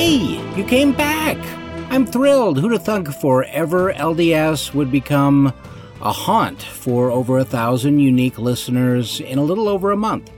Hey, 0.00 0.40
you 0.56 0.64
came 0.64 0.92
back! 0.92 1.36
I'm 1.92 2.06
thrilled. 2.06 2.58
Who'd 2.58 2.72
have 2.72 2.86
thunk 2.86 3.12
forever 3.12 3.92
LDS 3.92 4.72
would 4.72 4.90
become 4.90 5.52
a 6.00 6.10
haunt 6.10 6.62
for 6.62 7.10
over 7.10 7.36
a 7.36 7.44
thousand 7.44 8.00
unique 8.00 8.38
listeners 8.38 9.20
in 9.20 9.36
a 9.36 9.44
little 9.44 9.68
over 9.68 9.90
a 9.90 9.98
month? 9.98 10.30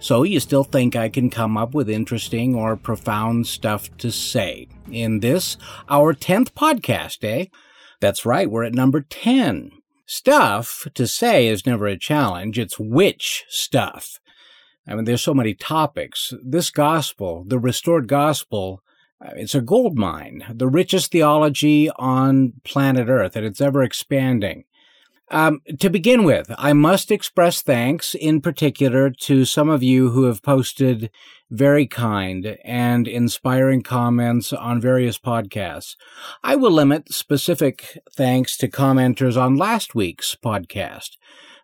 So 0.00 0.24
you 0.24 0.40
still 0.40 0.64
think 0.64 0.96
I 0.96 1.08
can 1.08 1.30
come 1.30 1.56
up 1.56 1.74
with 1.74 1.88
interesting 1.88 2.56
or 2.56 2.74
profound 2.74 3.46
stuff 3.46 3.88
to 3.98 4.10
say 4.10 4.66
in 4.90 5.20
this, 5.20 5.58
our 5.88 6.12
10th 6.12 6.50
podcast, 6.50 7.22
eh? 7.22 7.44
That's 8.00 8.26
right, 8.26 8.50
we're 8.50 8.64
at 8.64 8.74
number 8.74 9.00
10. 9.00 9.70
Stuff 10.06 10.88
to 10.94 11.06
say 11.06 11.46
is 11.46 11.64
never 11.64 11.86
a 11.86 11.96
challenge, 11.96 12.58
it's 12.58 12.80
which 12.80 13.44
stuff. 13.48 14.18
I 14.88 14.96
mean, 14.96 15.04
there's 15.04 15.22
so 15.22 15.34
many 15.34 15.54
topics. 15.54 16.34
This 16.44 16.70
gospel, 16.70 17.44
the 17.46 17.60
restored 17.60 18.08
gospel, 18.08 18.82
it's 19.36 19.54
a 19.54 19.60
gold 19.60 19.96
mine, 19.98 20.44
the 20.52 20.68
richest 20.68 21.12
theology 21.12 21.90
on 21.96 22.54
planet 22.64 23.08
Earth, 23.08 23.36
and 23.36 23.46
it's 23.46 23.60
ever 23.60 23.82
expanding. 23.82 24.64
Um, 25.30 25.62
to 25.80 25.88
begin 25.88 26.24
with, 26.24 26.52
I 26.58 26.74
must 26.74 27.10
express 27.10 27.62
thanks 27.62 28.14
in 28.14 28.40
particular 28.40 29.10
to 29.10 29.44
some 29.44 29.70
of 29.70 29.82
you 29.82 30.10
who 30.10 30.24
have 30.24 30.42
posted 30.42 31.10
very 31.50 31.86
kind 31.86 32.58
and 32.62 33.08
inspiring 33.08 33.82
comments 33.82 34.52
on 34.52 34.80
various 34.80 35.18
podcasts. 35.18 35.96
I 36.42 36.56
will 36.56 36.70
limit 36.70 37.12
specific 37.12 37.98
thanks 38.12 38.56
to 38.58 38.68
commenters 38.68 39.40
on 39.40 39.56
last 39.56 39.94
week's 39.94 40.36
podcast, 40.36 41.10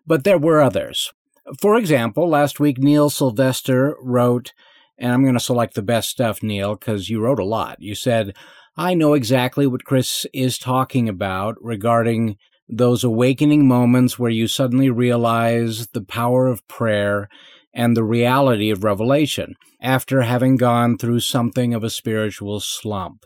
but 0.07 0.23
there 0.23 0.39
were 0.39 0.61
others. 0.61 1.13
For 1.59 1.75
example, 1.75 2.27
last 2.27 2.59
week 2.59 2.77
Neil 2.77 3.09
Sylvester 3.09 3.95
wrote, 4.01 4.53
and 5.01 5.11
I'm 5.11 5.23
going 5.23 5.33
to 5.33 5.39
select 5.39 5.73
the 5.73 5.81
best 5.81 6.09
stuff, 6.09 6.43
Neil, 6.43 6.75
because 6.75 7.09
you 7.09 7.19
wrote 7.19 7.39
a 7.39 7.43
lot. 7.43 7.81
You 7.81 7.95
said, 7.95 8.35
I 8.77 8.93
know 8.93 9.13
exactly 9.13 9.67
what 9.67 9.83
Chris 9.83 10.25
is 10.33 10.57
talking 10.57 11.09
about 11.09 11.55
regarding 11.59 12.37
those 12.69 13.03
awakening 13.03 13.67
moments 13.67 14.17
where 14.17 14.29
you 14.29 14.47
suddenly 14.47 14.89
realize 14.89 15.87
the 15.87 16.03
power 16.03 16.47
of 16.47 16.65
prayer 16.67 17.27
and 17.73 17.97
the 17.97 18.03
reality 18.03 18.69
of 18.69 18.83
revelation 18.83 19.55
after 19.81 20.21
having 20.21 20.55
gone 20.55 20.97
through 20.97 21.19
something 21.19 21.73
of 21.73 21.83
a 21.83 21.89
spiritual 21.89 22.59
slump. 22.59 23.25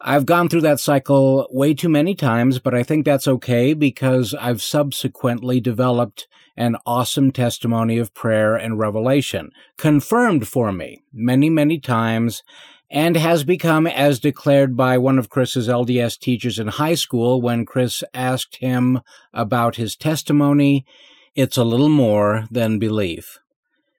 I've 0.00 0.26
gone 0.26 0.48
through 0.48 0.62
that 0.62 0.80
cycle 0.80 1.46
way 1.50 1.72
too 1.72 1.88
many 1.88 2.14
times, 2.14 2.58
but 2.58 2.74
I 2.74 2.82
think 2.82 3.04
that's 3.04 3.28
okay 3.28 3.74
because 3.74 4.34
I've 4.34 4.62
subsequently 4.62 5.60
developed 5.60 6.26
an 6.56 6.76
awesome 6.86 7.32
testimony 7.32 7.98
of 7.98 8.14
prayer 8.14 8.54
and 8.54 8.78
revelation, 8.78 9.50
confirmed 9.76 10.46
for 10.46 10.72
me 10.72 11.02
many, 11.12 11.50
many 11.50 11.78
times, 11.78 12.42
and 12.90 13.16
has 13.16 13.44
become 13.44 13.86
as 13.86 14.20
declared 14.20 14.76
by 14.76 14.98
one 14.98 15.18
of 15.18 15.28
Chris's 15.28 15.68
LDS 15.68 16.18
teachers 16.18 16.58
in 16.58 16.68
high 16.68 16.94
school 16.94 17.40
when 17.40 17.64
Chris 17.64 18.04
asked 18.12 18.56
him 18.56 19.00
about 19.32 19.76
his 19.76 19.96
testimony. 19.96 20.84
It's 21.34 21.56
a 21.56 21.64
little 21.64 21.88
more 21.88 22.46
than 22.50 22.78
belief. 22.78 23.38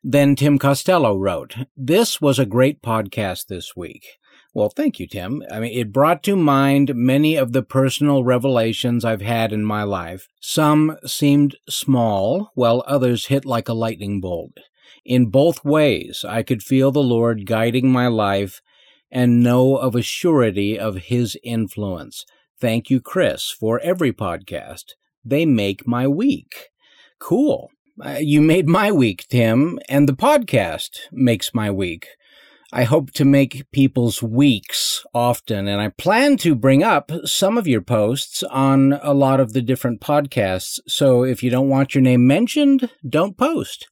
Then 0.03 0.35
Tim 0.35 0.59
Costello 0.59 1.17
wrote, 1.17 1.55
This 1.75 2.21
was 2.21 2.37
a 2.37 2.45
great 2.45 2.81
podcast 2.81 3.47
this 3.47 3.75
week. 3.75 4.05
Well, 4.55 4.69
thank 4.69 5.01
you, 5.01 5.07
Tim. 5.07 5.43
I 5.51 5.59
mean, 5.59 5.77
it 5.77 5.91
brought 5.91 6.23
to 6.23 6.37
mind 6.37 6.95
many 6.95 7.35
of 7.35 7.51
the 7.51 7.61
personal 7.61 8.23
revelations 8.23 9.03
I've 9.03 9.21
had 9.21 9.51
in 9.51 9.65
my 9.65 9.83
life. 9.83 10.29
Some 10.39 10.95
seemed 11.05 11.57
small, 11.67 12.51
while 12.55 12.81
others 12.87 13.25
hit 13.25 13.43
like 13.43 13.67
a 13.67 13.73
lightning 13.73 14.21
bolt. 14.21 14.53
In 15.03 15.25
both 15.25 15.65
ways, 15.65 16.23
I 16.25 16.41
could 16.41 16.63
feel 16.63 16.93
the 16.93 17.03
Lord 17.03 17.45
guiding 17.45 17.91
my 17.91 18.07
life 18.07 18.61
and 19.11 19.43
know 19.43 19.75
of 19.75 19.93
a 19.93 20.01
surety 20.01 20.79
of 20.79 20.95
His 21.11 21.37
influence. 21.43 22.25
Thank 22.57 22.89
you, 22.89 23.01
Chris, 23.01 23.51
for 23.51 23.81
every 23.81 24.13
podcast. 24.13 24.93
They 25.25 25.45
make 25.45 25.85
my 25.85 26.07
week. 26.07 26.69
Cool. 27.19 27.71
Uh, 28.01 28.19
you 28.21 28.41
made 28.41 28.69
my 28.69 28.89
week, 28.89 29.25
Tim, 29.29 29.79
and 29.89 30.07
the 30.07 30.13
podcast 30.13 30.99
makes 31.11 31.53
my 31.53 31.69
week. 31.69 32.07
I 32.73 32.83
hope 32.83 33.11
to 33.11 33.25
make 33.25 33.71
people's 33.71 34.23
weeks 34.23 35.05
often, 35.13 35.67
and 35.67 35.79
I 35.79 35.89
plan 35.89 36.37
to 36.37 36.55
bring 36.55 36.83
up 36.83 37.11
some 37.23 37.57
of 37.57 37.67
your 37.67 37.81
posts 37.81 38.43
on 38.43 38.93
a 39.03 39.13
lot 39.13 39.39
of 39.39 39.53
the 39.53 39.61
different 39.61 40.01
podcasts. 40.01 40.79
So 40.87 41.23
if 41.23 41.43
you 41.43 41.49
don't 41.49 41.69
want 41.69 41.93
your 41.93 42.01
name 42.01 42.25
mentioned, 42.25 42.89
don't 43.07 43.37
post. 43.37 43.87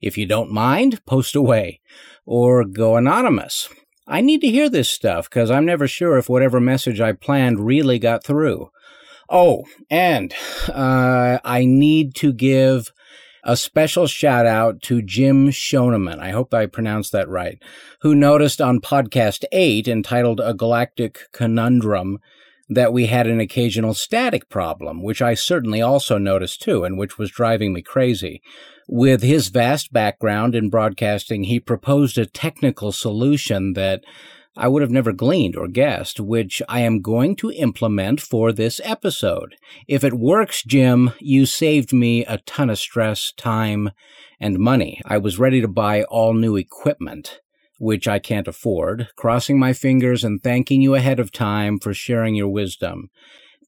If 0.00 0.18
you 0.18 0.26
don't 0.26 0.52
mind, 0.52 1.04
post 1.06 1.34
away 1.34 1.80
or 2.26 2.64
go 2.64 2.96
anonymous. 2.96 3.68
I 4.06 4.20
need 4.20 4.40
to 4.42 4.48
hear 4.48 4.68
this 4.68 4.90
stuff 4.90 5.28
because 5.28 5.50
I'm 5.50 5.64
never 5.64 5.88
sure 5.88 6.18
if 6.18 6.28
whatever 6.28 6.60
message 6.60 7.00
I 7.00 7.12
planned 7.12 7.64
really 7.64 7.98
got 7.98 8.24
through. 8.24 8.70
Oh, 9.30 9.64
and 9.90 10.32
uh, 10.68 11.38
I 11.44 11.64
need 11.66 12.14
to 12.16 12.32
give 12.32 12.92
a 13.44 13.56
special 13.56 14.06
shout 14.06 14.46
out 14.46 14.82
to 14.82 15.02
Jim 15.02 15.48
Shoneman. 15.48 16.18
I 16.18 16.30
hope 16.30 16.52
I 16.52 16.66
pronounced 16.66 17.12
that 17.12 17.28
right, 17.28 17.62
who 18.00 18.14
noticed 18.14 18.60
on 18.60 18.80
podcast 18.80 19.44
eight 19.52 19.88
entitled 19.88 20.40
A 20.40 20.54
Galactic 20.54 21.20
Conundrum 21.32 22.18
that 22.68 22.92
we 22.92 23.06
had 23.06 23.26
an 23.26 23.40
occasional 23.40 23.94
static 23.94 24.48
problem, 24.48 25.02
which 25.02 25.22
I 25.22 25.34
certainly 25.34 25.80
also 25.80 26.18
noticed 26.18 26.60
too, 26.60 26.84
and 26.84 26.98
which 26.98 27.18
was 27.18 27.30
driving 27.30 27.72
me 27.72 27.82
crazy. 27.82 28.42
With 28.86 29.22
his 29.22 29.48
vast 29.48 29.92
background 29.92 30.54
in 30.54 30.70
broadcasting, 30.70 31.44
he 31.44 31.60
proposed 31.60 32.18
a 32.18 32.26
technical 32.26 32.92
solution 32.92 33.74
that 33.74 34.02
I 34.60 34.66
would 34.66 34.82
have 34.82 34.90
never 34.90 35.12
gleaned 35.12 35.54
or 35.54 35.68
guessed, 35.68 36.18
which 36.18 36.60
I 36.68 36.80
am 36.80 37.00
going 37.00 37.36
to 37.36 37.52
implement 37.52 38.20
for 38.20 38.50
this 38.50 38.80
episode. 38.82 39.54
If 39.86 40.02
it 40.02 40.14
works, 40.14 40.64
Jim, 40.64 41.12
you 41.20 41.46
saved 41.46 41.92
me 41.92 42.24
a 42.24 42.38
ton 42.38 42.68
of 42.68 42.80
stress, 42.80 43.32
time, 43.36 43.92
and 44.40 44.58
money. 44.58 45.00
I 45.06 45.18
was 45.18 45.38
ready 45.38 45.60
to 45.60 45.68
buy 45.68 46.02
all 46.02 46.34
new 46.34 46.56
equipment, 46.56 47.40
which 47.78 48.08
I 48.08 48.18
can't 48.18 48.48
afford, 48.48 49.10
crossing 49.14 49.60
my 49.60 49.72
fingers 49.72 50.24
and 50.24 50.42
thanking 50.42 50.82
you 50.82 50.96
ahead 50.96 51.20
of 51.20 51.30
time 51.30 51.78
for 51.78 51.94
sharing 51.94 52.34
your 52.34 52.48
wisdom. 52.48 53.10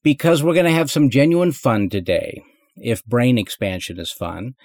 Because 0.03 0.43
we're 0.43 0.53
going 0.53 0.65
to 0.65 0.71
have 0.71 0.91
some 0.91 1.09
genuine 1.09 1.53
fun 1.53 1.89
today, 1.89 2.43
if 2.75 3.05
brain 3.05 3.37
expansion 3.37 3.97
is 3.97 4.11
fun 4.11 4.55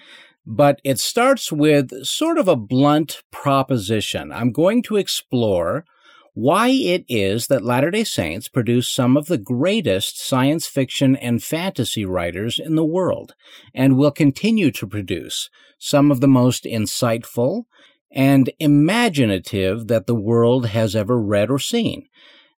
but 0.49 0.81
it 0.85 0.97
starts 1.01 1.51
with 1.51 2.05
sort 2.05 2.39
of 2.39 2.47
a 2.47 2.55
blunt 2.55 3.25
proposition. 3.33 4.31
I'm 4.31 4.53
going 4.53 4.81
to 4.85 4.95
explore 4.95 5.85
why 6.37 6.69
it 6.69 7.03
is 7.09 7.47
that 7.47 7.65
Latter 7.65 7.91
day 7.91 8.05
Saints 8.05 8.47
produce 8.47 8.91
some 8.91 9.17
of 9.17 9.25
the 9.25 9.39
greatest 9.39 10.23
science 10.23 10.67
fiction 10.67 11.17
and 11.17 11.43
fantasy 11.43 12.05
writers 12.05 12.59
in 12.59 12.75
the 12.75 12.85
world, 12.85 13.35
and 13.75 13.97
will 13.97 14.11
continue 14.11 14.71
to 14.73 14.87
produce 14.87 15.49
some 15.79 16.11
of 16.11 16.21
the 16.21 16.29
most 16.29 16.65
insightful 16.65 17.63
and 18.11 18.51
imaginative 18.59 19.87
that 19.87 20.07
the 20.07 20.15
world 20.15 20.67
has 20.67 20.95
ever 20.95 21.19
read 21.19 21.51
or 21.51 21.59
seen. 21.59 22.07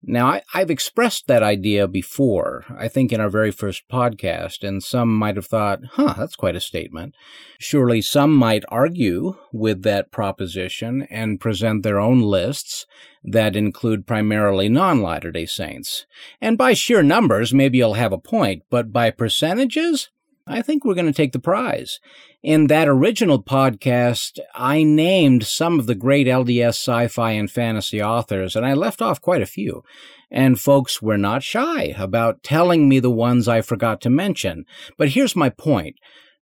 Now, 0.10 0.28
I, 0.28 0.42
have 0.54 0.72
expressed 0.72 1.28
that 1.28 1.44
idea 1.44 1.86
before, 1.86 2.64
I 2.70 2.88
think 2.88 3.12
in 3.12 3.20
our 3.20 3.30
very 3.30 3.52
first 3.52 3.84
podcast, 3.92 4.66
and 4.66 4.82
some 4.82 5.14
might 5.14 5.36
have 5.36 5.48
thought, 5.48 5.82
huh, 5.92 6.14
that's 6.18 6.38
quite 6.38 6.56
a 6.56 6.62
statement. 6.62 7.14
Surely 7.60 8.02
some 8.02 8.34
might 8.34 8.64
argue 8.70 9.36
with 9.52 9.84
that 9.84 10.10
proposition 10.10 11.06
and 11.10 11.42
present 11.42 11.84
their 11.84 12.00
own 12.00 12.22
lists 12.22 12.86
that 13.22 13.58
include 13.58 14.08
primarily 14.08 14.70
non 14.70 15.02
Latter 15.02 15.30
day 15.30 15.46
Saints. 15.46 16.06
And 16.40 16.58
by 16.58 16.74
sheer 16.74 17.04
numbers, 17.04 17.54
maybe 17.54 17.80
you'll 17.80 17.96
have 17.96 18.14
a 18.14 18.18
point, 18.18 18.64
but 18.70 18.94
by 18.94 19.12
percentages, 19.12 20.10
I 20.50 20.62
think 20.62 20.86
we're 20.86 20.94
going 20.94 21.08
to 21.08 21.14
take 21.14 21.34
the 21.34 21.40
prize. 21.40 22.00
In 22.42 22.68
that 22.68 22.88
original 22.88 23.44
podcast, 23.44 24.40
I 24.56 24.84
named 24.84 25.46
some 25.46 25.78
of 25.78 25.88
the 25.88 25.96
great 25.96 26.26
LDS 26.26 26.70
sci 26.70 27.08
fi 27.10 27.32
and 27.32 27.52
fantasy 27.52 28.02
authors, 28.02 28.56
and 28.56 28.66
I 28.66 28.74
left 28.74 29.02
off 29.02 29.22
quite 29.22 29.42
a 29.42 29.48
few. 29.48 29.84
And 30.32 30.60
folks 30.60 31.02
were 31.02 31.18
not 31.18 31.44
shy 31.44 31.94
about 31.98 32.44
telling 32.44 32.88
me 32.88 33.00
the 33.00 33.12
ones 33.12 33.48
I 33.48 33.62
forgot 33.62 34.00
to 34.02 34.10
mention. 34.10 34.66
But 34.98 35.10
here's 35.10 35.36
my 35.36 35.50
point. 35.50 35.98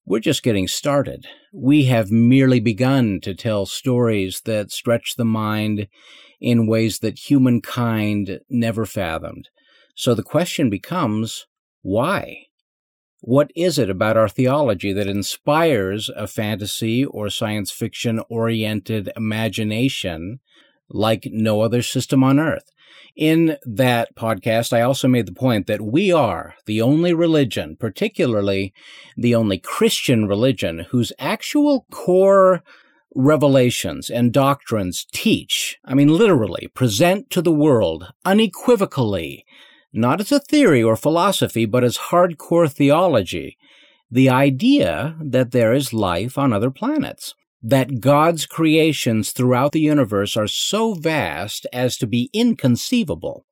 We're 0.06 0.20
just 0.20 0.42
getting 0.42 0.68
started. 0.68 1.26
We 1.52 1.84
have 1.86 2.10
merely 2.10 2.60
begun 2.60 3.20
to 3.22 3.34
tell 3.34 3.64
stories 3.64 4.42
that 4.44 4.70
stretch 4.70 5.14
the 5.16 5.24
mind 5.24 5.88
in 6.40 6.66
ways 6.66 6.98
that 6.98 7.30
humankind 7.30 8.40
never 8.50 8.84
fathomed. 8.84 9.48
So 9.94 10.14
the 10.14 10.22
question 10.22 10.68
becomes, 10.68 11.46
why? 11.80 12.46
What 13.26 13.50
is 13.56 13.78
it 13.78 13.88
about 13.88 14.18
our 14.18 14.28
theology 14.28 14.92
that 14.92 15.06
inspires 15.06 16.10
a 16.14 16.26
fantasy 16.26 17.06
or 17.06 17.30
science 17.30 17.70
fiction 17.70 18.20
oriented 18.28 19.10
imagination 19.16 20.40
like 20.90 21.26
no 21.32 21.62
other 21.62 21.80
system 21.80 22.22
on 22.22 22.38
earth? 22.38 22.70
In 23.16 23.56
that 23.64 24.14
podcast, 24.14 24.74
I 24.74 24.82
also 24.82 25.08
made 25.08 25.24
the 25.24 25.32
point 25.32 25.66
that 25.68 25.80
we 25.80 26.12
are 26.12 26.54
the 26.66 26.82
only 26.82 27.14
religion, 27.14 27.78
particularly 27.80 28.74
the 29.16 29.34
only 29.34 29.56
Christian 29.56 30.28
religion, 30.28 30.80
whose 30.90 31.10
actual 31.18 31.86
core 31.90 32.62
revelations 33.14 34.10
and 34.10 34.34
doctrines 34.34 35.06
teach, 35.14 35.78
I 35.82 35.94
mean 35.94 36.08
literally, 36.08 36.68
present 36.74 37.30
to 37.30 37.40
the 37.40 37.52
world 37.52 38.12
unequivocally, 38.26 39.46
not 39.94 40.20
as 40.20 40.32
a 40.32 40.40
theory 40.40 40.82
or 40.82 40.96
philosophy, 40.96 41.64
but 41.64 41.84
as 41.84 41.96
hardcore 42.10 42.70
theology, 42.70 43.56
the 44.10 44.28
idea 44.28 45.16
that 45.20 45.52
there 45.52 45.72
is 45.72 45.92
life 45.92 46.36
on 46.36 46.52
other 46.52 46.70
planets, 46.70 47.34
that 47.62 48.00
God's 48.00 48.44
creations 48.44 49.32
throughout 49.32 49.72
the 49.72 49.80
universe 49.80 50.36
are 50.36 50.46
so 50.46 50.94
vast 50.94 51.66
as 51.72 51.96
to 51.96 52.06
be 52.06 52.28
inconceivable. 52.32 53.46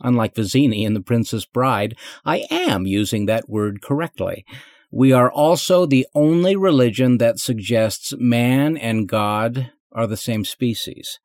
Unlike 0.00 0.34
Vizzini 0.34 0.84
in 0.84 0.94
The 0.94 1.00
Princess 1.00 1.46
Bride, 1.46 1.96
I 2.24 2.46
am 2.50 2.86
using 2.86 3.26
that 3.26 3.48
word 3.48 3.80
correctly. 3.80 4.44
We 4.90 5.12
are 5.12 5.30
also 5.30 5.86
the 5.86 6.06
only 6.14 6.56
religion 6.56 7.18
that 7.18 7.38
suggests 7.38 8.12
man 8.18 8.76
and 8.76 9.08
God 9.08 9.72
are 9.92 10.06
the 10.06 10.16
same 10.16 10.44
species. 10.44 11.18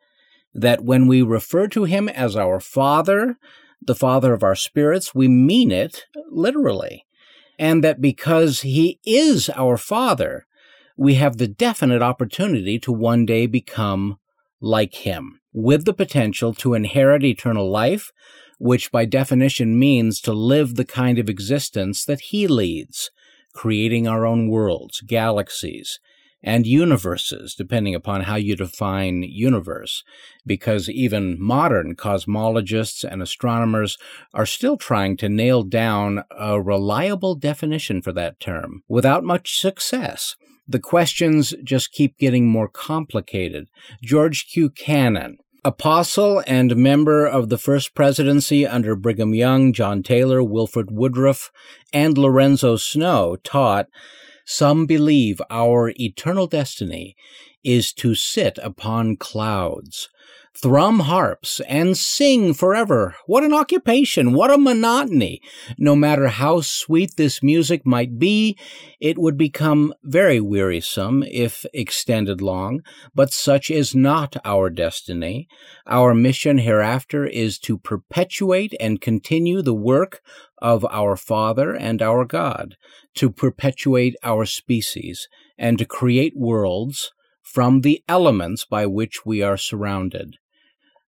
That 0.53 0.83
when 0.83 1.07
we 1.07 1.21
refer 1.21 1.67
to 1.69 1.83
him 1.83 2.07
as 2.07 2.35
our 2.35 2.59
Father, 2.59 3.37
the 3.81 3.95
Father 3.95 4.33
of 4.33 4.43
our 4.43 4.55
spirits, 4.55 5.15
we 5.15 5.27
mean 5.27 5.71
it 5.71 6.05
literally. 6.29 7.05
And 7.57 7.83
that 7.83 8.01
because 8.01 8.61
he 8.61 8.99
is 9.05 9.49
our 9.49 9.77
Father, 9.77 10.45
we 10.95 11.15
have 11.15 11.37
the 11.37 11.47
definite 11.47 12.01
opportunity 12.01 12.79
to 12.79 12.91
one 12.91 13.25
day 13.25 13.47
become 13.47 14.17
like 14.61 14.93
him, 14.95 15.39
with 15.53 15.85
the 15.85 15.93
potential 15.93 16.53
to 16.53 16.73
inherit 16.73 17.23
eternal 17.23 17.69
life, 17.69 18.11
which 18.59 18.91
by 18.91 19.05
definition 19.05 19.79
means 19.79 20.19
to 20.21 20.33
live 20.33 20.75
the 20.75 20.85
kind 20.85 21.17
of 21.17 21.29
existence 21.29 22.03
that 22.05 22.19
he 22.19 22.47
leads 22.47 23.09
creating 23.53 24.07
our 24.07 24.25
own 24.25 24.49
worlds, 24.49 25.01
galaxies, 25.01 25.99
and 26.41 26.65
universes, 26.65 27.53
depending 27.55 27.93
upon 27.93 28.21
how 28.21 28.35
you 28.35 28.55
define 28.55 29.23
universe, 29.23 30.03
because 30.45 30.89
even 30.89 31.37
modern 31.39 31.95
cosmologists 31.95 33.03
and 33.03 33.21
astronomers 33.21 33.97
are 34.33 34.45
still 34.45 34.77
trying 34.77 35.17
to 35.17 35.29
nail 35.29 35.63
down 35.63 36.23
a 36.37 36.61
reliable 36.61 37.35
definition 37.35 38.01
for 38.01 38.11
that 38.11 38.39
term 38.39 38.83
without 38.87 39.23
much 39.23 39.59
success. 39.59 40.35
The 40.67 40.79
questions 40.79 41.53
just 41.63 41.91
keep 41.91 42.17
getting 42.17 42.47
more 42.47 42.69
complicated. 42.69 43.67
George 44.03 44.47
Q. 44.47 44.69
Cannon, 44.69 45.37
Apostle 45.65 46.41
and 46.47 46.77
member 46.77 47.25
of 47.25 47.49
the 47.49 47.57
First 47.57 47.93
Presidency 47.93 48.65
under 48.65 48.95
Brigham 48.95 49.33
Young, 49.33 49.73
John 49.73 50.01
Taylor, 50.01 50.41
Wilford 50.41 50.89
Woodruff, 50.89 51.51
and 51.91 52.17
Lorenzo 52.17 52.77
Snow 52.77 53.35
taught 53.43 53.87
some 54.51 54.87
believe 54.87 55.39
our 55.51 55.93
eternal 55.99 56.47
destiny 56.47 57.15
is 57.63 57.93
to 57.93 58.15
sit 58.15 58.57
upon 58.63 59.15
clouds, 59.15 60.09
thrum 60.55 61.01
harps, 61.01 61.59
and 61.67 61.97
sing 61.97 62.53
forever. 62.53 63.15
What 63.25 63.43
an 63.43 63.53
occupation! 63.53 64.33
What 64.33 64.51
a 64.51 64.57
monotony! 64.57 65.41
No 65.77 65.95
matter 65.95 66.27
how 66.27 66.61
sweet 66.61 67.15
this 67.15 67.41
music 67.41 67.85
might 67.85 68.19
be, 68.19 68.57
it 68.99 69.17
would 69.17 69.37
become 69.37 69.93
very 70.03 70.39
wearisome 70.39 71.23
if 71.23 71.65
extended 71.73 72.41
long, 72.41 72.81
but 73.13 73.31
such 73.31 73.69
is 73.69 73.95
not 73.95 74.35
our 74.43 74.69
destiny. 74.69 75.47
Our 75.87 76.13
mission 76.13 76.59
hereafter 76.59 77.25
is 77.25 77.59
to 77.59 77.77
perpetuate 77.77 78.73
and 78.79 79.01
continue 79.01 79.61
the 79.61 79.73
work 79.73 80.21
of 80.61 80.85
our 80.85 81.15
Father 81.15 81.73
and 81.75 82.01
our 82.01 82.25
God, 82.25 82.75
to 83.15 83.29
perpetuate 83.29 84.15
our 84.23 84.45
species, 84.45 85.27
and 85.57 85.77
to 85.77 85.85
create 85.85 86.33
worlds 86.35 87.11
from 87.41 87.81
the 87.81 88.03
elements 88.07 88.65
by 88.65 88.85
which 88.85 89.25
we 89.25 89.41
are 89.41 89.57
surrounded. 89.57 90.37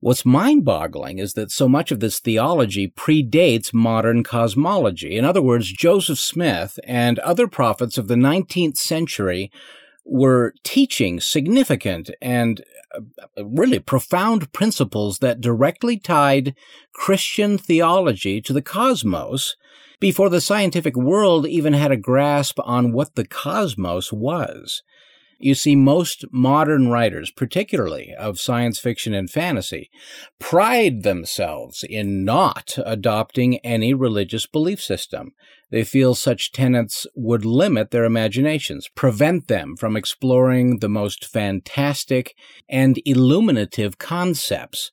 What's 0.03 0.25
mind 0.25 0.65
boggling 0.65 1.19
is 1.19 1.35
that 1.35 1.51
so 1.51 1.69
much 1.69 1.93
of 1.93 2.01
this 2.01 2.21
theology 2.21 2.89
predates 2.89 3.75
modern 3.75 4.25
cosmology. 4.25 5.17
In 5.17 5.27
other 5.27 5.43
words, 5.43 5.71
Joseph 5.71 6.19
Smith 6.19 6.79
and 6.85 7.19
other 7.19 7.47
prophets 7.47 7.99
of 7.99 8.09
the 8.09 8.15
19th 8.15 8.79
century 8.79 9.53
were 10.07 10.55
teaching 10.65 11.21
significant 11.21 12.11
and 12.23 12.65
uh, 12.97 13.45
really 13.45 13.79
profound 13.79 14.51
principles 14.53 15.19
that 15.19 15.41
directly 15.41 15.99
tied 15.99 16.55
Christian 16.95 17.59
theology 17.59 18.41
to 18.41 18.55
the 18.55 18.63
cosmos 18.63 19.55
before 20.01 20.31
the 20.31 20.41
scientific 20.41 20.97
world 20.97 21.47
even 21.47 21.75
had 21.75 21.93
a 21.93 21.97
grasp 21.97 22.59
on 22.65 22.93
what 22.93 23.15
the 23.17 23.27
cosmos 23.27 24.13
was. 24.13 24.83
You 25.43 25.55
see, 25.55 25.75
most 25.75 26.27
modern 26.31 26.89
writers, 26.89 27.31
particularly 27.31 28.15
of 28.19 28.39
science 28.39 28.79
fiction 28.79 29.15
and 29.15 29.31
fantasy, 29.31 29.91
pride 30.39 31.03
themselves 31.03 31.83
in 31.83 32.27
not 32.27 32.77
adopting 32.85 33.57
any 33.61 33.95
religious 33.95 34.47
belief 34.47 34.83
system. 34.83 35.33
They 35.71 35.83
feel 35.83 36.15
such 36.15 36.53
tenets 36.53 37.07
would 37.15 37.47
limit 37.47 37.91
their 37.91 38.05
imaginations, 38.05 38.89
prevent 38.95 39.49
them 39.49 39.77
from 39.77 39.97
exploring 39.97 40.81
the 40.81 40.91
most 40.91 41.25
fantastic 41.25 42.35
and 42.69 43.01
illuminative 43.07 43.97
concepts 43.97 44.91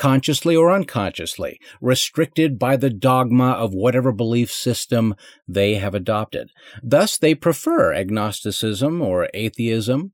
consciously 0.00 0.56
or 0.56 0.72
unconsciously, 0.72 1.60
restricted 1.78 2.58
by 2.58 2.74
the 2.74 2.88
dogma 2.88 3.50
of 3.50 3.74
whatever 3.74 4.12
belief 4.12 4.50
system 4.50 5.14
they 5.46 5.74
have 5.74 5.94
adopted. 5.94 6.48
Thus, 6.82 7.18
they 7.18 7.34
prefer 7.34 7.92
agnosticism 7.92 9.02
or 9.02 9.28
atheism, 9.34 10.12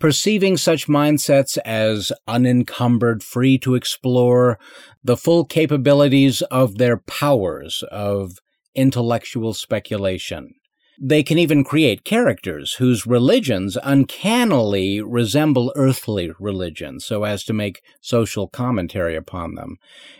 perceiving 0.00 0.56
such 0.56 0.88
mindsets 0.88 1.56
as 1.64 2.10
unencumbered, 2.26 3.22
free 3.22 3.58
to 3.58 3.76
explore 3.76 4.58
the 5.04 5.16
full 5.16 5.44
capabilities 5.44 6.42
of 6.42 6.78
their 6.78 6.96
powers 6.96 7.84
of 7.92 8.38
intellectual 8.74 9.54
speculation. 9.54 10.52
They 11.00 11.22
can 11.22 11.38
even 11.38 11.62
create 11.62 12.02
characters 12.02 12.74
whose 12.74 13.06
religions 13.06 13.78
uncannily 13.84 15.00
resemble 15.00 15.72
earthly 15.76 16.32
religions 16.40 17.06
so 17.06 17.22
as 17.22 17.44
to 17.44 17.52
make 17.52 17.82
social 18.00 18.48
commentary 18.48 19.14
upon 19.14 19.54
them, 19.54 19.76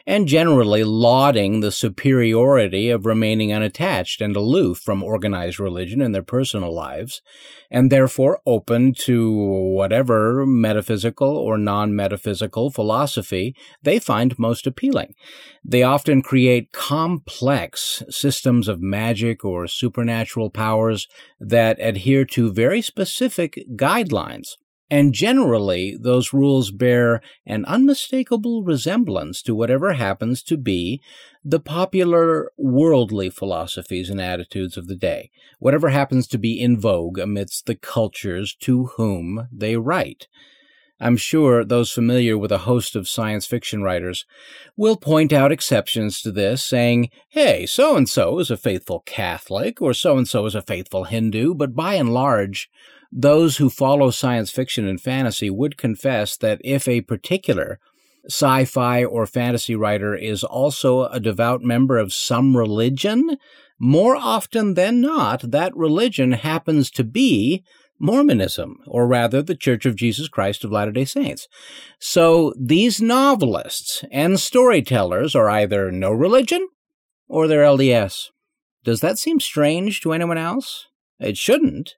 and 0.06 0.28
generally 0.28 0.84
lauding 0.84 1.60
the 1.60 1.72
superiority 1.72 2.90
of 2.90 3.06
remaining 3.06 3.52
unattached 3.52 4.20
and 4.20 4.36
aloof 4.36 4.78
from 4.78 5.02
organized 5.02 5.58
religion 5.58 6.00
in 6.00 6.12
their 6.12 6.22
personal 6.22 6.72
lives, 6.72 7.22
and 7.72 7.90
therefore 7.90 8.40
open 8.46 8.94
to 8.94 9.32
whatever 9.32 10.46
metaphysical 10.46 11.36
or 11.36 11.58
non 11.58 11.96
metaphysical 11.96 12.70
philosophy 12.70 13.52
they 13.82 13.98
find 13.98 14.38
most 14.38 14.64
appealing. 14.64 15.12
They 15.64 15.82
often 15.82 16.22
create 16.22 16.70
complex 16.70 18.04
systems 18.08 18.68
of 18.68 18.80
magic 18.80 19.44
or 19.44 19.66
supernatural 19.66 20.50
that 21.40 21.76
adhere 21.80 22.24
to 22.24 22.52
very 22.52 22.82
specific 22.82 23.64
guidelines. 23.76 24.56
And 24.90 25.12
generally, 25.12 25.98
those 26.00 26.32
rules 26.32 26.70
bear 26.70 27.20
an 27.44 27.66
unmistakable 27.66 28.62
resemblance 28.62 29.42
to 29.42 29.54
whatever 29.54 29.92
happens 29.92 30.42
to 30.44 30.56
be 30.56 31.02
the 31.44 31.60
popular 31.60 32.52
worldly 32.56 33.28
philosophies 33.28 34.08
and 34.08 34.20
attitudes 34.20 34.76
of 34.76 34.86
the 34.86 34.96
day, 34.96 35.30
whatever 35.58 35.90
happens 35.90 36.26
to 36.28 36.38
be 36.38 36.58
in 36.58 36.80
vogue 36.80 37.18
amidst 37.18 37.66
the 37.66 37.74
cultures 37.74 38.56
to 38.60 38.86
whom 38.96 39.48
they 39.52 39.76
write. 39.76 40.26
I'm 41.00 41.16
sure 41.16 41.64
those 41.64 41.92
familiar 41.92 42.36
with 42.36 42.50
a 42.50 42.58
host 42.58 42.96
of 42.96 43.08
science 43.08 43.46
fiction 43.46 43.82
writers 43.82 44.26
will 44.76 44.96
point 44.96 45.32
out 45.32 45.52
exceptions 45.52 46.20
to 46.22 46.32
this, 46.32 46.64
saying, 46.64 47.10
hey, 47.28 47.66
so 47.66 47.96
and 47.96 48.08
so 48.08 48.38
is 48.40 48.50
a 48.50 48.56
faithful 48.56 49.00
Catholic, 49.06 49.80
or 49.80 49.94
so 49.94 50.18
and 50.18 50.26
so 50.26 50.44
is 50.46 50.54
a 50.54 50.62
faithful 50.62 51.04
Hindu, 51.04 51.54
but 51.54 51.74
by 51.76 51.94
and 51.94 52.12
large, 52.12 52.68
those 53.12 53.56
who 53.56 53.70
follow 53.70 54.10
science 54.10 54.50
fiction 54.50 54.86
and 54.86 55.00
fantasy 55.00 55.50
would 55.50 55.76
confess 55.76 56.36
that 56.36 56.60
if 56.64 56.88
a 56.88 57.00
particular 57.02 57.78
sci 58.26 58.64
fi 58.64 59.04
or 59.04 59.24
fantasy 59.26 59.74
writer 59.74 60.14
is 60.14 60.44
also 60.44 61.04
a 61.04 61.20
devout 61.20 61.62
member 61.62 61.96
of 61.96 62.12
some 62.12 62.56
religion, 62.56 63.38
more 63.78 64.16
often 64.16 64.74
than 64.74 65.00
not, 65.00 65.50
that 65.50 65.76
religion 65.76 66.32
happens 66.32 66.90
to 66.90 67.04
be 67.04 67.64
Mormonism, 67.98 68.78
or 68.86 69.06
rather 69.06 69.42
the 69.42 69.56
Church 69.56 69.86
of 69.86 69.96
Jesus 69.96 70.28
Christ 70.28 70.64
of 70.64 70.72
Latter 70.72 70.92
day 70.92 71.04
Saints. 71.04 71.48
So 71.98 72.52
these 72.58 73.00
novelists 73.00 74.04
and 74.10 74.38
storytellers 74.38 75.34
are 75.34 75.48
either 75.48 75.90
no 75.90 76.12
religion 76.12 76.68
or 77.28 77.46
they're 77.46 77.64
LDS. 77.64 78.28
Does 78.84 79.00
that 79.00 79.18
seem 79.18 79.40
strange 79.40 80.00
to 80.00 80.12
anyone 80.12 80.38
else? 80.38 80.86
It 81.18 81.36
shouldn't. 81.36 81.94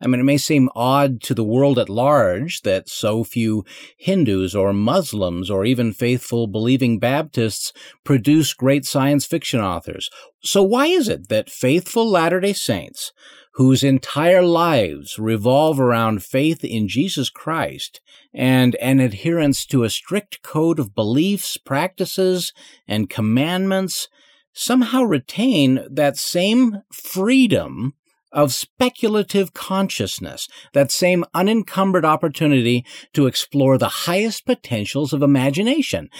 I 0.00 0.06
mean, 0.06 0.20
it 0.20 0.24
may 0.24 0.36
seem 0.36 0.68
odd 0.74 1.22
to 1.22 1.34
the 1.34 1.44
world 1.44 1.78
at 1.78 1.88
large 1.88 2.60
that 2.62 2.88
so 2.88 3.24
few 3.24 3.64
Hindus 3.96 4.54
or 4.54 4.74
Muslims 4.74 5.50
or 5.50 5.64
even 5.64 5.92
faithful 5.92 6.46
believing 6.46 6.98
Baptists 6.98 7.72
produce 8.04 8.52
great 8.52 8.84
science 8.84 9.24
fiction 9.24 9.60
authors. 9.60 10.10
So 10.42 10.62
why 10.62 10.86
is 10.86 11.08
it 11.08 11.28
that 11.28 11.48
faithful 11.48 12.10
Latter 12.10 12.40
day 12.40 12.52
Saints 12.52 13.12
whose 13.56 13.82
entire 13.82 14.42
lives 14.42 15.18
revolve 15.18 15.80
around 15.80 16.22
faith 16.22 16.62
in 16.62 16.86
Jesus 16.88 17.30
Christ 17.30 18.02
and 18.34 18.74
an 18.76 19.00
adherence 19.00 19.64
to 19.66 19.82
a 19.82 19.88
strict 19.88 20.42
code 20.42 20.78
of 20.78 20.94
beliefs, 20.94 21.56
practices, 21.56 22.52
and 22.86 23.08
commandments 23.08 24.08
somehow 24.52 25.02
retain 25.02 25.86
that 25.90 26.18
same 26.18 26.82
freedom 26.92 27.94
of 28.30 28.52
speculative 28.52 29.54
consciousness, 29.54 30.48
that 30.74 30.90
same 30.90 31.24
unencumbered 31.32 32.04
opportunity 32.04 32.84
to 33.14 33.26
explore 33.26 33.78
the 33.78 33.88
highest 33.88 34.44
potentials 34.44 35.14
of 35.14 35.22
imagination, 35.22 36.10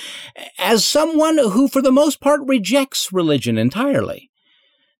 as 0.59 0.87
someone 0.87 1.37
who 1.37 1.69
for 1.69 1.83
the 1.83 1.93
most 1.93 2.19
part 2.19 2.41
rejects 2.47 3.13
religion 3.13 3.59
entirely. 3.59 4.31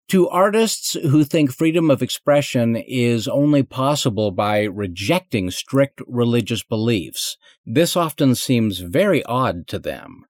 To 0.09 0.29
artists 0.29 0.93
who 0.93 1.25
think 1.25 1.51
freedom 1.51 1.91
of 1.91 2.01
expression 2.01 2.77
is 2.77 3.27
only 3.27 3.61
possible 3.61 4.31
by 4.31 4.63
rejecting 4.63 5.51
strict 5.51 6.01
religious 6.07 6.63
beliefs, 6.63 7.35
this 7.65 7.97
often 7.97 8.33
seems 8.35 8.79
very 8.79 9.21
odd 9.25 9.67
to 9.67 9.79
them. 9.79 10.23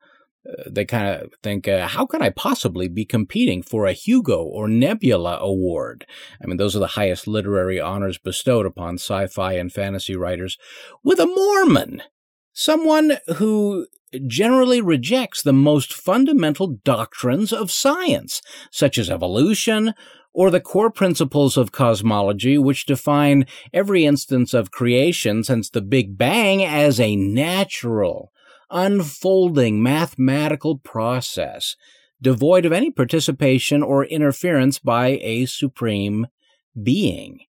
Uh, 0.50 0.64
they 0.66 0.84
kind 0.84 1.08
of 1.22 1.32
think, 1.44 1.68
uh, 1.68 1.88
how 1.88 2.08
can 2.08 2.24
I 2.24 2.32
possibly 2.32 2.88
be 2.88 3.06
competing 3.06 3.62
for 3.62 3.86
a 3.86 3.94
Hugo 3.94 4.42
or 4.42 4.68
Nebula 4.68 5.38
Award? 5.40 6.08
I 6.42 6.48
mean, 6.48 6.58
those 6.58 6.76
are 6.76 6.80
the 6.80 6.88
highest 6.88 7.28
literary 7.28 7.80
honors 7.80 8.18
bestowed 8.18 8.66
upon 8.66 8.96
sci 8.96 9.28
fi 9.28 9.54
and 9.54 9.72
fantasy 9.72 10.16
writers 10.16 10.58
with 11.04 11.20
a 11.20 11.28
Mormon. 11.28 12.02
Someone 12.52 13.18
who 13.36 13.86
generally 14.26 14.82
rejects 14.82 15.42
the 15.42 15.54
most 15.54 15.94
fundamental 15.94 16.68
doctrines 16.84 17.52
of 17.52 17.72
science, 17.72 18.42
such 18.72 18.98
as 18.98 19.10
evolution 19.10 19.94
or 20.34 20.52
the 20.52 20.62
core 20.62 20.92
principles 20.92 21.58
of 21.58 21.72
cosmology, 21.72 22.58
which 22.60 22.86
define 22.86 23.46
every 23.74 24.06
instance 24.06 24.54
of 24.54 24.70
creation 24.70 25.44
since 25.44 25.70
the 25.70 25.82
Big 25.82 26.18
Bang 26.18 26.64
as 26.64 27.00
a 27.00 27.16
natural, 27.16 28.32
unfolding 28.70 29.82
mathematical 29.82 30.78
process, 30.78 31.76
devoid 32.22 32.66
of 32.66 32.72
any 32.72 32.92
participation 32.92 33.82
or 33.82 34.06
interference 34.06 34.78
by 34.78 35.20
a 35.24 35.48
supreme 35.48 36.28
being. 36.82 37.47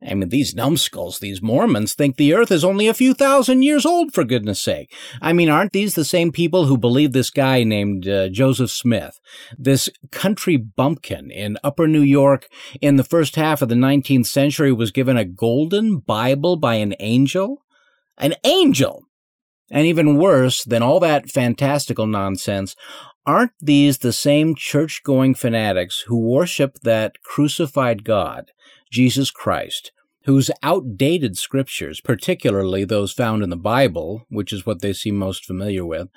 I 0.00 0.14
mean, 0.14 0.28
these 0.28 0.54
numbskulls, 0.54 1.18
these 1.18 1.42
Mormons, 1.42 1.92
think 1.92 2.16
the 2.16 2.32
earth 2.32 2.52
is 2.52 2.64
only 2.64 2.86
a 2.86 2.94
few 2.94 3.14
thousand 3.14 3.62
years 3.62 3.84
old, 3.84 4.14
for 4.14 4.22
goodness 4.22 4.60
sake. 4.60 4.94
I 5.20 5.32
mean, 5.32 5.48
aren't 5.48 5.72
these 5.72 5.94
the 5.94 6.04
same 6.04 6.30
people 6.30 6.66
who 6.66 6.78
believe 6.78 7.12
this 7.12 7.30
guy 7.30 7.64
named 7.64 8.06
uh, 8.06 8.28
Joseph 8.28 8.70
Smith, 8.70 9.18
this 9.58 9.90
country 10.12 10.56
bumpkin 10.56 11.32
in 11.32 11.58
upper 11.64 11.88
New 11.88 12.02
York 12.02 12.46
in 12.80 12.96
the 12.96 13.02
first 13.02 13.34
half 13.34 13.60
of 13.60 13.68
the 13.68 13.74
19th 13.74 14.26
century 14.26 14.72
was 14.72 14.92
given 14.92 15.16
a 15.16 15.24
golden 15.24 15.98
Bible 15.98 16.56
by 16.56 16.74
an 16.74 16.94
angel? 17.00 17.64
An 18.18 18.34
angel! 18.44 19.02
And 19.70 19.84
even 19.84 20.16
worse 20.16 20.62
than 20.64 20.82
all 20.82 21.00
that 21.00 21.28
fantastical 21.28 22.06
nonsense, 22.06 22.76
aren't 23.26 23.52
these 23.60 23.98
the 23.98 24.12
same 24.12 24.54
church 24.54 25.02
going 25.04 25.34
fanatics 25.34 26.04
who 26.06 26.18
worship 26.18 26.78
that 26.82 27.20
crucified 27.22 28.04
God? 28.04 28.52
Jesus 28.90 29.30
Christ, 29.30 29.92
whose 30.24 30.50
outdated 30.62 31.38
scriptures, 31.38 32.00
particularly 32.00 32.84
those 32.84 33.12
found 33.12 33.42
in 33.42 33.50
the 33.50 33.56
Bible, 33.56 34.26
which 34.28 34.52
is 34.52 34.66
what 34.66 34.82
they 34.82 34.92
seem 34.92 35.16
most 35.16 35.44
familiar 35.44 35.86
with, 35.86 36.08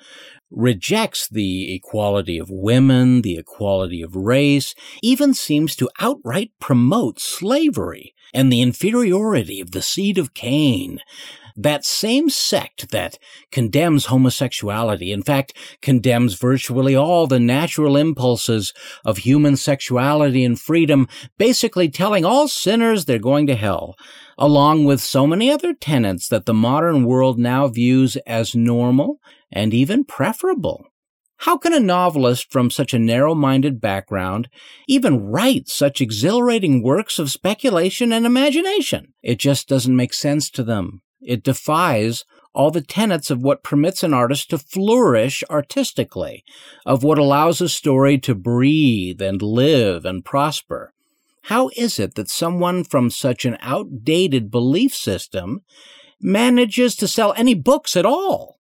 rejects 0.50 1.26
the 1.28 1.74
equality 1.74 2.38
of 2.38 2.50
women, 2.50 3.22
the 3.22 3.38
equality 3.38 4.02
of 4.02 4.14
race, 4.14 4.74
even 5.02 5.32
seems 5.32 5.74
to 5.76 5.88
outright 5.98 6.52
promote 6.60 7.20
slavery 7.20 8.14
and 8.34 8.52
the 8.52 8.60
inferiority 8.60 9.60
of 9.60 9.70
the 9.70 9.82
seed 9.82 10.18
of 10.18 10.34
Cain, 10.34 11.00
that 11.56 11.84
same 11.84 12.30
sect 12.30 12.90
that 12.90 13.18
condemns 13.50 14.06
homosexuality, 14.06 15.12
in 15.12 15.22
fact, 15.22 15.56
condemns 15.80 16.34
virtually 16.34 16.94
all 16.94 17.26
the 17.26 17.40
natural 17.40 17.96
impulses 17.96 18.72
of 19.04 19.18
human 19.18 19.56
sexuality 19.56 20.44
and 20.44 20.60
freedom, 20.60 21.08
basically 21.38 21.88
telling 21.88 22.24
all 22.24 22.48
sinners 22.48 23.04
they're 23.04 23.18
going 23.18 23.46
to 23.46 23.54
hell, 23.54 23.94
along 24.38 24.84
with 24.84 25.00
so 25.00 25.26
many 25.26 25.50
other 25.50 25.74
tenets 25.74 26.28
that 26.28 26.46
the 26.46 26.54
modern 26.54 27.04
world 27.04 27.38
now 27.38 27.68
views 27.68 28.16
as 28.26 28.54
normal 28.54 29.18
and 29.50 29.74
even 29.74 30.04
preferable. 30.04 30.84
How 31.42 31.58
can 31.58 31.72
a 31.72 31.80
novelist 31.80 32.52
from 32.52 32.70
such 32.70 32.94
a 32.94 33.00
narrow 33.00 33.34
minded 33.34 33.80
background 33.80 34.48
even 34.86 35.24
write 35.24 35.68
such 35.68 36.00
exhilarating 36.00 36.84
works 36.84 37.18
of 37.18 37.32
speculation 37.32 38.12
and 38.12 38.24
imagination? 38.24 39.14
It 39.24 39.40
just 39.40 39.68
doesn't 39.68 39.96
make 39.96 40.14
sense 40.14 40.48
to 40.50 40.62
them. 40.62 41.02
It 41.22 41.42
defies 41.42 42.24
all 42.54 42.70
the 42.70 42.82
tenets 42.82 43.30
of 43.30 43.42
what 43.42 43.62
permits 43.62 44.02
an 44.02 44.12
artist 44.12 44.50
to 44.50 44.58
flourish 44.58 45.42
artistically, 45.48 46.44
of 46.84 47.02
what 47.02 47.18
allows 47.18 47.60
a 47.60 47.68
story 47.68 48.18
to 48.18 48.34
breathe 48.34 49.22
and 49.22 49.40
live 49.40 50.04
and 50.04 50.24
prosper. 50.24 50.92
How 51.46 51.70
is 51.76 51.98
it 51.98 52.14
that 52.14 52.28
someone 52.28 52.84
from 52.84 53.10
such 53.10 53.44
an 53.44 53.56
outdated 53.60 54.50
belief 54.50 54.94
system 54.94 55.62
manages 56.20 56.94
to 56.96 57.08
sell 57.08 57.32
any 57.36 57.54
books 57.54 57.96
at 57.96 58.06
all? 58.06 58.58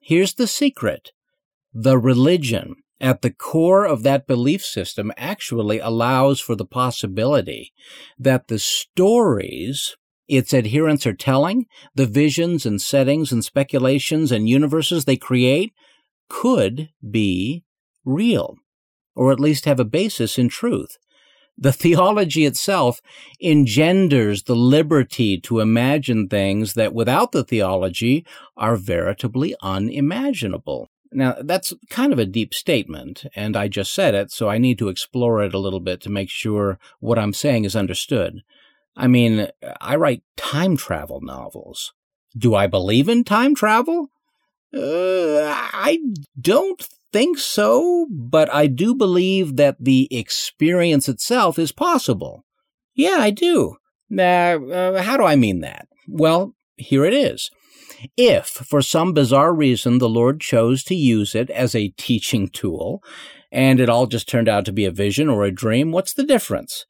Here's 0.00 0.34
the 0.34 0.46
secret. 0.46 1.10
The 1.72 1.98
religion 1.98 2.76
at 3.00 3.22
the 3.22 3.30
core 3.30 3.84
of 3.84 4.02
that 4.04 4.26
belief 4.26 4.64
system 4.64 5.12
actually 5.16 5.78
allows 5.78 6.40
for 6.40 6.54
the 6.54 6.64
possibility 6.64 7.72
that 8.18 8.48
the 8.48 8.58
stories 8.58 9.96
its 10.28 10.52
adherents 10.52 11.06
are 11.06 11.14
telling, 11.14 11.66
the 11.94 12.06
visions 12.06 12.66
and 12.66 12.80
settings 12.80 13.32
and 13.32 13.44
speculations 13.44 14.32
and 14.32 14.48
universes 14.48 15.04
they 15.04 15.16
create 15.16 15.72
could 16.28 16.90
be 17.08 17.64
real, 18.04 18.56
or 19.14 19.32
at 19.32 19.40
least 19.40 19.64
have 19.64 19.80
a 19.80 19.84
basis 19.84 20.38
in 20.38 20.48
truth. 20.48 20.98
The 21.58 21.72
theology 21.84 22.44
itself 22.44 23.00
engenders 23.40 24.44
the 24.44 24.56
liberty 24.56 25.38
to 25.40 25.60
imagine 25.60 26.28
things 26.28 26.74
that 26.74 26.94
without 26.94 27.32
the 27.32 27.44
theology 27.44 28.26
are 28.56 28.76
veritably 28.76 29.54
unimaginable. 29.62 30.90
Now, 31.12 31.36
that's 31.40 31.72
kind 31.88 32.12
of 32.12 32.18
a 32.18 32.26
deep 32.26 32.52
statement, 32.52 33.24
and 33.34 33.56
I 33.56 33.68
just 33.68 33.94
said 33.94 34.14
it, 34.14 34.32
so 34.32 34.48
I 34.48 34.58
need 34.58 34.78
to 34.78 34.88
explore 34.88 35.42
it 35.42 35.54
a 35.54 35.58
little 35.58 35.80
bit 35.80 36.00
to 36.02 36.10
make 36.10 36.28
sure 36.28 36.78
what 36.98 37.18
I'm 37.18 37.32
saying 37.32 37.64
is 37.64 37.76
understood. 37.76 38.42
I 38.96 39.06
mean, 39.06 39.48
I 39.80 39.96
write 39.96 40.22
time 40.36 40.76
travel 40.76 41.20
novels. 41.20 41.92
Do 42.36 42.54
I 42.54 42.66
believe 42.66 43.08
in 43.08 43.24
time 43.24 43.54
travel? 43.54 44.08
Uh, 44.74 45.42
I 45.44 45.98
don't 46.40 46.86
think 47.12 47.38
so, 47.38 48.06
but 48.10 48.52
I 48.52 48.66
do 48.66 48.94
believe 48.94 49.56
that 49.56 49.76
the 49.80 50.08
experience 50.10 51.08
itself 51.08 51.58
is 51.58 51.72
possible. 51.72 52.44
Yeah, 52.94 53.16
I 53.18 53.30
do. 53.30 53.76
Uh, 54.10 54.22
uh, 54.22 55.02
how 55.02 55.16
do 55.16 55.24
I 55.24 55.36
mean 55.36 55.60
that? 55.60 55.88
Well, 56.08 56.54
here 56.76 57.04
it 57.04 57.14
is. 57.14 57.50
If, 58.16 58.46
for 58.46 58.82
some 58.82 59.12
bizarre 59.12 59.54
reason, 59.54 59.98
the 59.98 60.08
Lord 60.08 60.40
chose 60.40 60.82
to 60.84 60.94
use 60.94 61.34
it 61.34 61.50
as 61.50 61.74
a 61.74 61.88
teaching 61.96 62.48
tool, 62.48 63.02
and 63.50 63.80
it 63.80 63.88
all 63.88 64.06
just 64.06 64.28
turned 64.28 64.48
out 64.48 64.64
to 64.66 64.72
be 64.72 64.84
a 64.84 64.90
vision 64.90 65.28
or 65.28 65.44
a 65.44 65.50
dream, 65.50 65.92
what's 65.92 66.12
the 66.12 66.24
difference? 66.24 66.84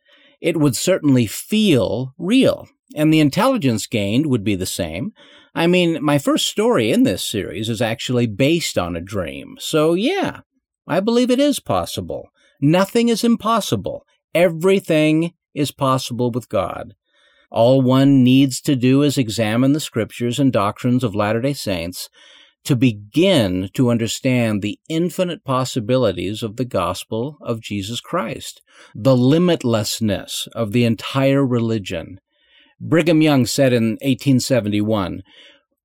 It 0.46 0.56
would 0.56 0.76
certainly 0.76 1.26
feel 1.26 2.14
real. 2.16 2.68
And 2.94 3.12
the 3.12 3.18
intelligence 3.18 3.88
gained 3.88 4.26
would 4.26 4.44
be 4.44 4.54
the 4.54 4.64
same. 4.64 5.10
I 5.56 5.66
mean, 5.66 5.98
my 6.00 6.18
first 6.18 6.46
story 6.46 6.92
in 6.92 7.02
this 7.02 7.28
series 7.28 7.68
is 7.68 7.82
actually 7.82 8.28
based 8.28 8.78
on 8.78 8.94
a 8.94 9.00
dream. 9.00 9.56
So, 9.58 9.94
yeah, 9.94 10.42
I 10.86 11.00
believe 11.00 11.32
it 11.32 11.40
is 11.40 11.58
possible. 11.58 12.28
Nothing 12.60 13.08
is 13.08 13.24
impossible. 13.24 14.06
Everything 14.36 15.34
is 15.52 15.72
possible 15.72 16.30
with 16.30 16.48
God. 16.48 16.94
All 17.50 17.82
one 17.82 18.22
needs 18.22 18.60
to 18.60 18.76
do 18.76 19.02
is 19.02 19.18
examine 19.18 19.72
the 19.72 19.80
scriptures 19.80 20.38
and 20.38 20.52
doctrines 20.52 21.02
of 21.02 21.16
Latter 21.16 21.40
day 21.40 21.54
Saints 21.54 22.08
to 22.66 22.76
begin 22.76 23.70
to 23.74 23.90
understand 23.90 24.60
the 24.60 24.78
infinite 24.88 25.44
possibilities 25.44 26.42
of 26.42 26.56
the 26.56 26.64
gospel 26.64 27.38
of 27.40 27.60
Jesus 27.60 28.00
Christ, 28.00 28.60
the 28.94 29.16
limitlessness 29.16 30.48
of 30.48 30.72
the 30.72 30.84
entire 30.84 31.44
religion. 31.46 32.20
Brigham 32.80 33.22
Young 33.22 33.46
said 33.46 33.72
in 33.72 33.92
1871, 34.02 35.22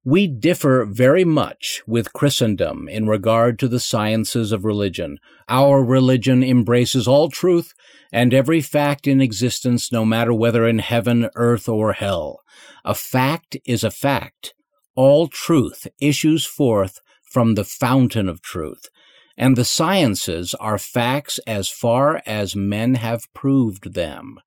we 0.04 0.26
differ 0.26 0.84
very 0.90 1.24
much 1.24 1.84
with 1.86 2.12
Christendom 2.12 2.90
in 2.90 3.08
regard 3.08 3.60
to 3.60 3.68
the 3.68 3.80
sciences 3.80 4.52
of 4.52 4.66
religion. 4.66 5.20
Our 5.48 5.84
religion 5.84 6.44
embraces 6.44 7.08
all 7.08 7.30
truth 7.30 7.74
and 8.12 8.34
every 8.34 8.62
fact 8.62 9.08
in 9.08 9.22
existence, 9.22 9.92
no 9.92 10.04
matter 10.04 10.34
whether 10.34 10.68
in 10.68 10.80
heaven, 10.80 11.30
earth, 11.36 11.70
or 11.70 11.94
hell. 11.94 12.42
A 12.84 12.96
fact 12.96 13.58
is 13.66 13.84
a 13.84 13.92
fact 13.92 14.56
all 14.96 15.28
truth 15.28 15.88
issues 16.00 16.46
forth 16.46 17.00
from 17.24 17.56
the 17.56 17.64
fountain 17.64 18.28
of 18.28 18.42
truth, 18.42 18.90
and 19.38 19.56
the 19.56 19.66
sciences 19.66 20.54
are 20.56 20.78
facts 20.78 21.40
as 21.48 21.70
far 21.70 22.22
as 22.26 22.56
men 22.56 22.96
have 22.96 23.32
proved 23.34 23.94
them. 23.94 24.40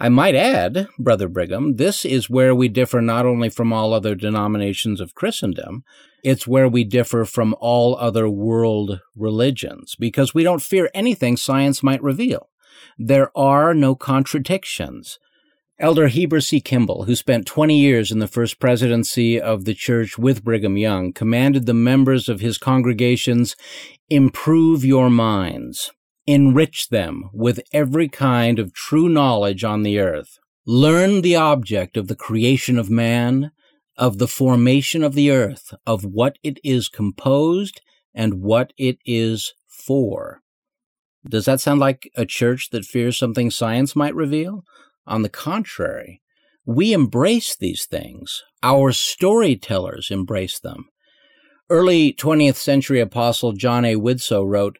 I 0.00 0.08
might 0.08 0.36
add, 0.36 0.86
Brother 0.98 1.28
Brigham, 1.28 1.74
this 1.76 2.04
is 2.04 2.30
where 2.30 2.54
we 2.54 2.68
differ 2.68 3.00
not 3.00 3.26
only 3.26 3.48
from 3.48 3.72
all 3.72 3.92
other 3.92 4.14
denominations 4.14 5.00
of 5.00 5.16
Christendom, 5.16 5.82
it's 6.22 6.46
where 6.46 6.68
we 6.68 6.84
differ 6.84 7.24
from 7.24 7.54
all 7.58 7.96
other 7.96 8.28
world 8.28 9.00
religions, 9.16 9.96
because 9.98 10.34
we 10.34 10.44
don't 10.44 10.62
fear 10.62 10.88
anything 10.94 11.36
science 11.36 11.82
might 11.82 12.02
reveal. 12.02 12.48
There 12.96 13.36
are 13.36 13.74
no 13.74 13.96
contradictions. 13.96 15.18
Elder 15.80 16.08
Heber 16.08 16.40
C. 16.40 16.60
Kimball, 16.60 17.04
who 17.04 17.14
spent 17.14 17.46
20 17.46 17.78
years 17.78 18.10
in 18.10 18.18
the 18.18 18.26
first 18.26 18.58
presidency 18.58 19.40
of 19.40 19.64
the 19.64 19.74
church 19.74 20.18
with 20.18 20.42
Brigham 20.42 20.76
Young, 20.76 21.12
commanded 21.12 21.66
the 21.66 21.74
members 21.74 22.28
of 22.28 22.40
his 22.40 22.58
congregations, 22.58 23.54
improve 24.08 24.84
your 24.84 25.08
minds 25.08 25.92
enrich 26.28 26.90
them 26.90 27.30
with 27.32 27.58
every 27.72 28.06
kind 28.06 28.58
of 28.58 28.74
true 28.74 29.08
knowledge 29.08 29.64
on 29.64 29.82
the 29.82 29.98
earth. 29.98 30.38
Learn 30.66 31.22
the 31.22 31.34
object 31.34 31.96
of 31.96 32.06
the 32.06 32.14
creation 32.14 32.78
of 32.78 32.90
man, 32.90 33.50
of 33.96 34.18
the 34.18 34.28
formation 34.28 35.02
of 35.02 35.14
the 35.14 35.30
earth, 35.30 35.72
of 35.86 36.04
what 36.04 36.38
it 36.42 36.58
is 36.62 36.90
composed, 36.90 37.80
and 38.14 38.42
what 38.42 38.74
it 38.76 38.98
is 39.06 39.54
for. 39.66 40.42
Does 41.26 41.46
that 41.46 41.62
sound 41.62 41.80
like 41.80 42.10
a 42.14 42.26
church 42.26 42.68
that 42.72 42.84
fears 42.84 43.18
something 43.18 43.50
science 43.50 43.96
might 43.96 44.14
reveal? 44.14 44.64
On 45.08 45.22
the 45.22 45.28
contrary, 45.28 46.20
we 46.66 46.92
embrace 46.92 47.56
these 47.56 47.86
things. 47.86 48.44
Our 48.62 48.92
storytellers 48.92 50.10
embrace 50.10 50.60
them. 50.60 50.90
Early 51.70 52.12
20th 52.12 52.56
century 52.56 53.00
apostle 53.00 53.52
John 53.52 53.84
A. 53.84 53.96
Widtsoe 53.96 54.46
wrote, 54.46 54.78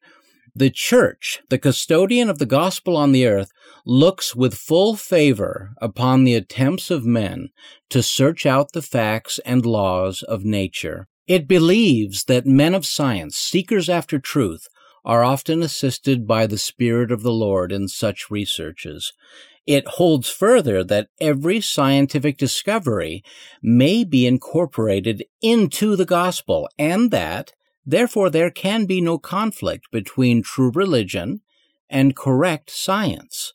the 0.55 0.71
church, 0.71 1.41
the 1.51 1.59
custodian 1.59 2.29
of 2.29 2.39
the 2.39 2.47
gospel 2.47 2.97
on 2.97 3.13
the 3.13 3.27
earth, 3.27 3.53
looks 3.87 4.35
with 4.35 4.55
full 4.55 4.97
favor 4.97 5.73
upon 5.81 6.25
the 6.25 6.35
attempts 6.35 6.91
of 6.91 7.07
men 7.07 7.51
to 7.91 8.03
search 8.03 8.45
out 8.45 8.73
the 8.73 8.83
facts 8.83 9.39
and 9.47 9.65
laws 9.65 10.23
of 10.25 10.45
nature. 10.45 11.07
It 11.27 11.47
believes 11.47 12.25
that 12.25 12.45
men 12.45 12.75
of 12.75 12.85
science, 12.85 13.37
seekers 13.37 13.89
after 13.89 14.19
truth, 14.19 14.67
are 15.05 15.23
often 15.23 15.63
assisted 15.63 16.27
by 16.27 16.47
the 16.47 16.59
Spirit 16.59 17.13
of 17.13 17.23
the 17.23 17.33
Lord 17.33 17.71
in 17.71 17.87
such 17.89 18.31
researches. 18.31 19.13
It 19.69 19.87
holds 19.87 20.29
further 20.29 20.83
that 20.83 21.11
every 21.21 21.61
scientific 21.61 22.39
discovery 22.39 23.23
may 23.63 24.03
be 24.03 24.27
incorporated 24.27 25.25
into 25.41 25.95
the 25.95 26.07
gospel 26.07 26.69
and 26.79 27.13
that 27.13 27.53
Therefore, 27.89 28.29
there 28.29 28.51
can 28.51 28.85
be 28.85 29.01
no 29.01 29.17
conflict 29.17 29.91
between 29.91 30.43
true 30.43 30.71
religion 30.71 31.41
and 31.89 32.15
correct 32.15 32.69
science. 32.69 33.55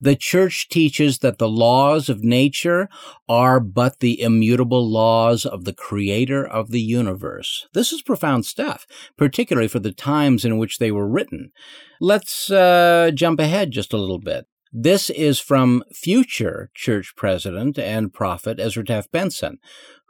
The 0.00 0.16
church 0.16 0.68
teaches 0.68 1.20
that 1.20 1.38
the 1.38 1.48
laws 1.48 2.08
of 2.08 2.24
nature 2.24 2.88
are 3.28 3.60
but 3.60 4.00
the 4.00 4.20
immutable 4.20 4.90
laws 4.90 5.46
of 5.46 5.64
the 5.64 5.72
creator 5.72 6.44
of 6.44 6.72
the 6.72 6.80
universe. 6.80 7.68
This 7.72 7.92
is 7.92 8.02
profound 8.02 8.46
stuff, 8.46 8.84
particularly 9.16 9.68
for 9.68 9.78
the 9.78 9.92
times 9.92 10.44
in 10.44 10.58
which 10.58 10.78
they 10.78 10.90
were 10.90 11.08
written. 11.08 11.52
Let's 12.00 12.50
uh, 12.50 13.12
jump 13.14 13.38
ahead 13.38 13.70
just 13.70 13.92
a 13.92 13.96
little 13.96 14.18
bit. 14.18 14.48
This 14.72 15.08
is 15.08 15.38
from 15.38 15.82
future 15.94 16.70
church 16.74 17.14
president 17.16 17.78
and 17.78 18.12
prophet 18.12 18.60
Ezra 18.60 18.84
Taft 18.84 19.10
Benson, 19.10 19.58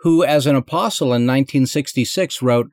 who, 0.00 0.25
as 0.25 0.47
an 0.47 0.57
apostle 0.57 1.09
in 1.09 1.27
1966, 1.27 2.43
wrote, 2.43 2.69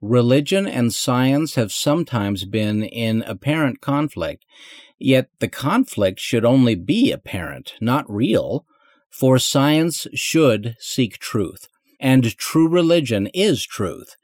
Religion 0.00 0.66
and 0.66 0.92
science 0.92 1.54
have 1.54 1.72
sometimes 1.72 2.44
been 2.44 2.84
in 2.84 3.22
apparent 3.22 3.80
conflict, 3.80 4.44
yet 4.98 5.28
the 5.38 5.48
conflict 5.48 6.20
should 6.20 6.44
only 6.44 6.74
be 6.74 7.12
apparent, 7.12 7.74
not 7.80 8.08
real, 8.08 8.64
for 9.10 9.38
science 9.38 10.06
should 10.14 10.76
seek 10.78 11.18
truth, 11.18 11.68
and 12.00 12.36
true 12.36 12.68
religion 12.68 13.28
is 13.34 13.64
truth. 13.64 14.16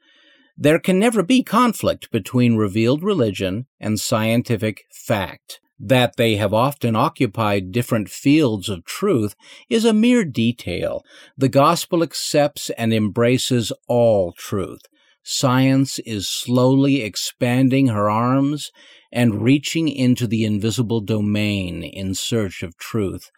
There 0.57 0.79
can 0.79 0.99
never 0.99 1.23
be 1.23 1.43
conflict 1.43 2.11
between 2.11 2.55
revealed 2.55 3.03
religion 3.03 3.67
and 3.79 3.99
scientific 3.99 4.83
fact. 4.91 5.59
That 5.79 6.15
they 6.15 6.37
have 6.37 6.53
often 6.53 6.95
occupied 6.95 7.71
different 7.71 8.09
fields 8.09 8.69
of 8.69 8.85
truth 8.85 9.35
is 9.69 9.83
a 9.83 9.93
mere 9.93 10.23
detail. 10.23 11.03
The 11.37 11.49
gospel 11.49 12.01
accepts 12.01 12.69
and 12.71 12.93
embraces 12.93 13.73
all 13.87 14.31
truth. 14.31 14.81
Science 15.21 15.99
is 15.99 16.27
slowly 16.27 17.01
expanding 17.01 17.87
her 17.87 18.09
arms 18.09 18.71
and 19.11 19.41
reaching 19.41 19.89
into 19.89 20.27
the 20.27 20.45
invisible 20.45 21.01
domain 21.01 21.83
in 21.83 22.13
search 22.13 22.61
of 22.63 22.77
truth. 22.77 23.31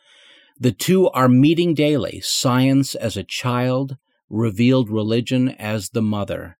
The 0.59 0.71
two 0.71 1.09
are 1.09 1.29
meeting 1.29 1.73
daily, 1.73 2.19
science 2.21 2.93
as 2.93 3.15
a 3.15 3.23
child, 3.23 3.97
revealed 4.29 4.89
religion 4.89 5.49
as 5.49 5.89
the 5.89 6.01
mother. 6.01 6.57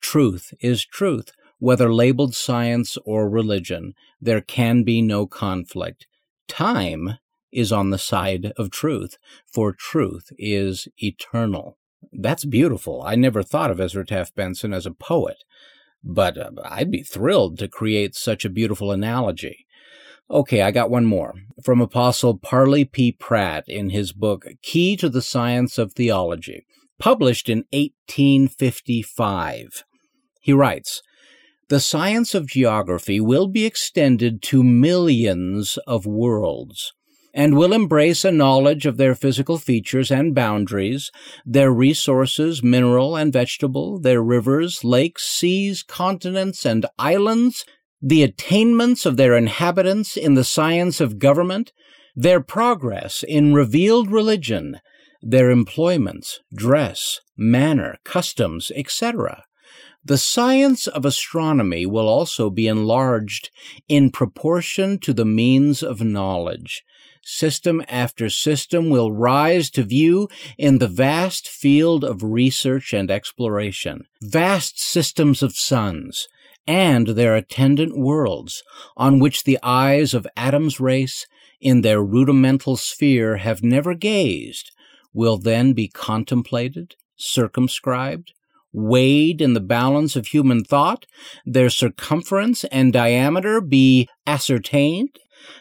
Truth 0.00 0.54
is 0.60 0.86
truth, 0.86 1.32
whether 1.62 1.94
labeled 1.94 2.34
science 2.34 2.98
or 3.04 3.30
religion. 3.30 3.94
There 4.20 4.40
can 4.40 4.82
be 4.82 5.00
no 5.00 5.28
conflict. 5.28 6.08
Time 6.48 7.18
is 7.52 7.70
on 7.70 7.90
the 7.90 7.98
side 7.98 8.52
of 8.56 8.72
truth, 8.72 9.16
for 9.46 9.72
truth 9.72 10.32
is 10.36 10.88
eternal. 10.98 11.78
That's 12.12 12.44
beautiful. 12.44 13.04
I 13.06 13.14
never 13.14 13.44
thought 13.44 13.70
of 13.70 13.78
Ezra 13.78 14.04
Taft 14.04 14.34
Benson 14.34 14.72
as 14.72 14.86
a 14.86 14.90
poet, 14.90 15.44
but 16.02 16.36
uh, 16.36 16.50
I'd 16.64 16.90
be 16.90 17.04
thrilled 17.04 17.60
to 17.60 17.68
create 17.68 18.16
such 18.16 18.44
a 18.44 18.50
beautiful 18.50 18.90
analogy. 18.90 19.64
Okay, 20.28 20.62
I 20.62 20.72
got 20.72 20.90
one 20.90 21.06
more 21.06 21.34
from 21.62 21.80
Apostle 21.80 22.38
Parley 22.38 22.84
P. 22.84 23.12
Pratt 23.12 23.68
in 23.68 23.90
his 23.90 24.12
book 24.12 24.46
Key 24.62 24.96
to 24.96 25.08
the 25.08 25.22
Science 25.22 25.78
of 25.78 25.92
Theology, 25.92 26.66
published 26.98 27.48
in 27.48 27.58
1855. 27.70 29.84
He 30.40 30.52
writes, 30.52 31.02
the 31.68 31.80
science 31.80 32.34
of 32.34 32.46
geography 32.46 33.20
will 33.20 33.46
be 33.46 33.64
extended 33.64 34.42
to 34.42 34.62
millions 34.62 35.78
of 35.86 36.06
worlds 36.06 36.92
and 37.34 37.56
will 37.56 37.72
embrace 37.72 38.24
a 38.24 38.32
knowledge 38.32 38.84
of 38.84 38.96
their 38.96 39.14
physical 39.14 39.58
features 39.58 40.10
and 40.10 40.34
boundaries, 40.34 41.10
their 41.46 41.72
resources, 41.72 42.62
mineral 42.62 43.16
and 43.16 43.32
vegetable, 43.32 43.98
their 43.98 44.22
rivers, 44.22 44.84
lakes, 44.84 45.26
seas, 45.26 45.82
continents, 45.82 46.66
and 46.66 46.84
islands, 46.98 47.64
the 48.00 48.22
attainments 48.22 49.06
of 49.06 49.16
their 49.16 49.36
inhabitants 49.36 50.16
in 50.16 50.34
the 50.34 50.44
science 50.44 51.00
of 51.00 51.18
government, 51.18 51.72
their 52.14 52.40
progress 52.40 53.24
in 53.26 53.54
revealed 53.54 54.10
religion, 54.10 54.78
their 55.22 55.50
employments, 55.50 56.40
dress, 56.54 57.20
manner, 57.36 57.96
customs, 58.04 58.70
etc. 58.74 59.44
The 60.04 60.18
science 60.18 60.88
of 60.88 61.04
astronomy 61.04 61.86
will 61.86 62.08
also 62.08 62.50
be 62.50 62.66
enlarged 62.66 63.50
in 63.88 64.10
proportion 64.10 64.98
to 64.98 65.12
the 65.12 65.24
means 65.24 65.80
of 65.80 66.00
knowledge. 66.02 66.82
System 67.24 67.84
after 67.88 68.28
system 68.28 68.90
will 68.90 69.12
rise 69.12 69.70
to 69.70 69.84
view 69.84 70.28
in 70.58 70.78
the 70.78 70.88
vast 70.88 71.48
field 71.48 72.02
of 72.02 72.24
research 72.24 72.92
and 72.92 73.12
exploration, 73.12 74.02
vast 74.20 74.82
systems 74.82 75.40
of 75.40 75.54
suns, 75.54 76.26
and 76.66 77.08
their 77.08 77.36
attendant 77.36 77.96
worlds, 77.96 78.64
on 78.96 79.20
which 79.20 79.44
the 79.44 79.58
eyes 79.62 80.14
of 80.14 80.26
Adam's 80.36 80.80
race 80.80 81.26
in 81.60 81.82
their 81.82 82.02
rudimental 82.02 82.76
sphere 82.76 83.36
have 83.36 83.62
never 83.62 83.94
gazed, 83.94 84.72
will 85.14 85.38
then 85.38 85.74
be 85.74 85.86
contemplated, 85.86 86.96
circumscribed, 87.16 88.32
weighed 88.72 89.40
in 89.40 89.52
the 89.52 89.60
balance 89.60 90.16
of 90.16 90.26
human 90.26 90.64
thought, 90.64 91.06
their 91.44 91.70
circumference 91.70 92.64
and 92.64 92.92
diameter 92.92 93.60
be 93.60 94.08
ascertained, 94.26 95.18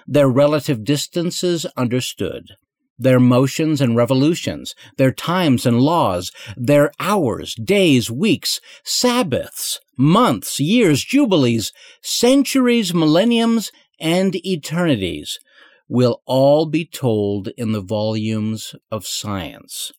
their 0.08 0.30
relative 0.30 0.84
distances 0.84 1.66
understood, 1.76 2.52
their 2.98 3.20
motions 3.20 3.82
and 3.82 3.96
revolutions, 3.96 4.76
their 4.98 5.12
times 5.12 5.66
and 5.66 5.82
laws, 5.82 6.32
their 6.56 6.92
hours, 7.00 7.56
days, 7.56 8.12
weeks, 8.12 8.60
Sabbaths, 8.84 9.80
months, 9.98 10.60
years, 10.60 11.04
jubilees, 11.04 11.74
centuries, 12.02 12.94
millenniums, 12.94 13.72
and 14.00 14.36
eternities 14.46 15.40
will 15.88 16.22
all 16.26 16.66
be 16.66 16.86
told 16.86 17.50
in 17.58 17.72
the 17.74 17.82
volumes 17.82 18.76
of 18.92 19.06
science. 19.06 19.92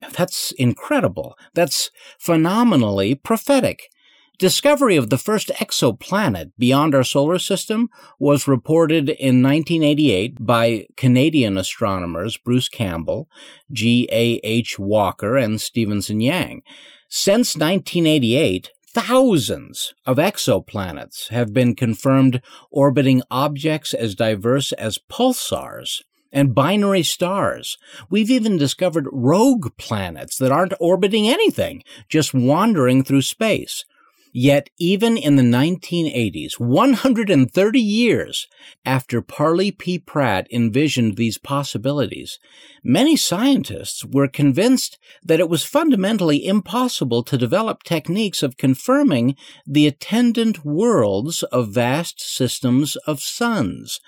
That's 0.00 0.52
incredible. 0.52 1.36
That's 1.54 1.90
phenomenally 2.18 3.14
prophetic. 3.14 3.90
Discovery 4.38 4.94
of 4.94 5.10
the 5.10 5.18
first 5.18 5.48
exoplanet 5.56 6.52
beyond 6.56 6.94
our 6.94 7.02
solar 7.02 7.40
system 7.40 7.88
was 8.20 8.46
reported 8.46 9.08
in 9.08 9.42
1988 9.42 10.36
by 10.46 10.86
Canadian 10.96 11.58
astronomers 11.58 12.36
Bruce 12.36 12.68
Campbell, 12.68 13.28
G. 13.72 14.08
A. 14.12 14.40
H. 14.44 14.78
Walker, 14.78 15.36
and 15.36 15.60
Stephenson 15.60 16.20
Yang. 16.20 16.62
Since 17.08 17.56
1988, 17.56 18.70
thousands 18.86 19.94
of 20.06 20.18
exoplanets 20.18 21.30
have 21.30 21.52
been 21.52 21.74
confirmed 21.74 22.40
orbiting 22.70 23.22
objects 23.32 23.92
as 23.92 24.14
diverse 24.14 24.70
as 24.72 25.00
pulsars 25.10 26.02
and 26.32 26.54
binary 26.54 27.02
stars. 27.02 27.78
We've 28.10 28.30
even 28.30 28.56
discovered 28.56 29.08
rogue 29.12 29.76
planets 29.76 30.36
that 30.38 30.52
aren't 30.52 30.74
orbiting 30.80 31.28
anything, 31.28 31.82
just 32.08 32.34
wandering 32.34 33.04
through 33.04 33.22
space. 33.22 33.84
Yet, 34.32 34.68
even 34.78 35.16
in 35.16 35.36
the 35.36 35.42
1980s, 35.42 36.60
130 36.60 37.80
years 37.80 38.46
after 38.84 39.22
Parley 39.22 39.70
P. 39.70 39.98
Pratt 39.98 40.46
envisioned 40.52 41.16
these 41.16 41.38
possibilities, 41.38 42.38
many 42.84 43.16
scientists 43.16 44.04
were 44.04 44.28
convinced 44.28 44.98
that 45.24 45.40
it 45.40 45.48
was 45.48 45.64
fundamentally 45.64 46.46
impossible 46.46 47.22
to 47.22 47.38
develop 47.38 47.82
techniques 47.82 48.42
of 48.42 48.58
confirming 48.58 49.34
the 49.66 49.86
attendant 49.86 50.64
worlds 50.64 51.42
of 51.44 51.72
vast 51.72 52.20
systems 52.20 52.96
of 53.06 53.20
suns. 53.20 54.00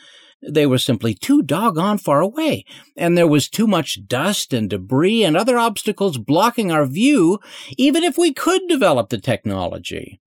They 0.43 0.67
were 0.67 0.79
simply 0.79 1.15
too 1.15 1.43
doggone 1.43 1.99
far 1.99 2.21
away, 2.21 2.65
and 2.97 3.17
there 3.17 3.27
was 3.27 3.49
too 3.49 3.67
much 3.67 4.07
dust 4.07 4.55
and 4.55 4.71
debris 4.71 5.23
and 5.23 5.37
other 5.37 5.59
obstacles 5.59 6.17
blocking 6.17 6.73
our 6.73 6.87
view, 6.87 7.39
even 7.77 8.03
if 8.03 8.17
we 8.17 8.33
could 8.33 8.63
develop 8.67 9.11
the 9.11 9.19
technology. 9.19 10.21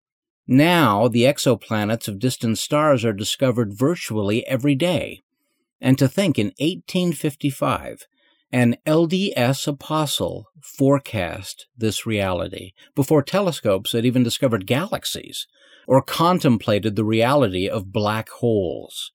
Now, 0.47 1.07
the 1.07 1.23
exoplanets 1.23 2.07
of 2.07 2.19
distant 2.19 2.57
stars 2.57 3.03
are 3.03 3.13
discovered 3.13 3.73
virtually 3.73 4.45
every 4.45 4.75
day. 4.75 5.21
And 5.81 5.97
to 5.97 6.07
think 6.07 6.37
in 6.37 6.47
1855, 6.59 8.05
an 8.51 8.77
LDS 8.85 9.67
apostle 9.67 10.47
forecast 10.61 11.65
this 11.75 12.05
reality 12.05 12.73
before 12.93 13.23
telescopes 13.23 13.93
had 13.93 14.05
even 14.05 14.21
discovered 14.21 14.67
galaxies 14.67 15.47
or 15.87 16.01
contemplated 16.01 16.95
the 16.95 17.03
reality 17.03 17.67
of 17.67 17.91
black 17.91 18.29
holes. 18.29 19.11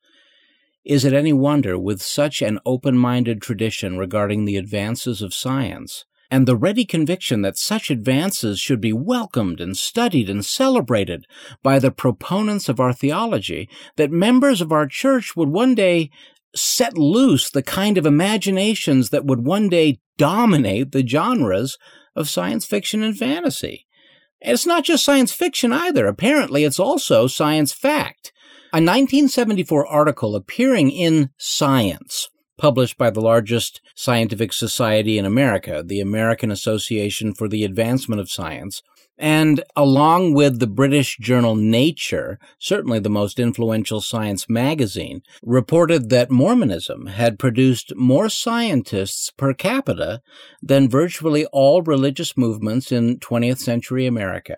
Is 0.85 1.05
it 1.05 1.13
any 1.13 1.33
wonder, 1.33 1.79
with 1.79 2.01
such 2.01 2.41
an 2.41 2.59
open 2.65 2.97
minded 2.97 3.43
tradition 3.43 3.99
regarding 3.99 4.45
the 4.45 4.57
advances 4.57 5.21
of 5.23 5.35
science, 5.35 6.05
and 6.31 6.47
the 6.47 6.57
ready 6.57 6.85
conviction 6.85 7.43
that 7.43 7.57
such 7.57 7.91
advances 7.91 8.61
should 8.61 8.81
be 8.81 8.93
welcomed 8.93 9.61
and 9.61 9.77
studied 9.77 10.29
and 10.29 10.45
celebrated 10.45 11.27
by 11.63 11.79
the 11.79 11.91
proponents 11.91 12.69
of 12.69 12.81
our 12.81 12.93
theology, 12.93 13.69
that 13.97 14.11
members 14.11 14.61
of 14.61 14.73
our 14.73 14.87
church 14.87 15.35
would 15.37 15.49
one 15.49 15.75
day 15.75 16.11
set 16.55 16.97
loose 16.97 17.51
the 17.51 17.63
kind 17.63 17.99
of 17.99 18.07
imaginations 18.07 19.11
that 19.11 19.25
would 19.25 19.45
one 19.45 19.69
day 19.69 20.01
dominate 20.17 20.93
the 20.93 21.07
genres 21.07 21.79
of 22.15 22.29
science 22.29 22.65
fiction 22.65 23.03
and 23.03 23.17
fantasy. 23.17 23.87
And 24.41 24.53
it's 24.53 24.67
not 24.67 24.85
just 24.85 25.05
science 25.05 25.33
fiction 25.33 25.73
either. 25.73 26.07
Apparently, 26.07 26.65
it's 26.65 26.81
also 26.81 27.27
science 27.27 27.73
fact. 27.73 28.33
A 28.71 28.85
1974 28.85 29.87
article 29.87 30.37
appearing 30.37 30.91
in 30.91 31.31
Science, 31.39 32.29
published 32.59 32.99
by 32.99 33.09
the 33.09 33.23
largest 33.23 33.81
scientific 33.95 34.53
society 34.53 35.17
in 35.17 35.25
America, 35.25 35.83
the 35.83 36.01
American 36.01 36.51
Association 36.51 37.33
for 37.33 37.49
the 37.49 37.65
Advancement 37.65 38.21
of 38.21 38.31
Science, 38.31 38.83
and 39.17 39.65
along 39.75 40.35
with 40.35 40.59
the 40.59 40.67
British 40.67 41.17
journal 41.17 41.55
Nature, 41.55 42.39
certainly 42.59 42.99
the 42.99 43.09
most 43.09 43.41
influential 43.41 44.03
science 44.03 44.51
magazine, 44.51 45.23
reported 45.43 46.11
that 46.11 46.31
Mormonism 46.31 47.07
had 47.07 47.39
produced 47.39 47.97
more 47.97 48.29
scientists 48.29 49.31
per 49.31 49.55
capita 49.55 50.21
than 50.61 50.91
virtually 50.91 51.47
all 51.47 51.81
religious 51.81 52.37
movements 52.37 52.93
in 52.93 53.19
20th 53.19 53.61
century 53.61 54.05
America. 54.05 54.57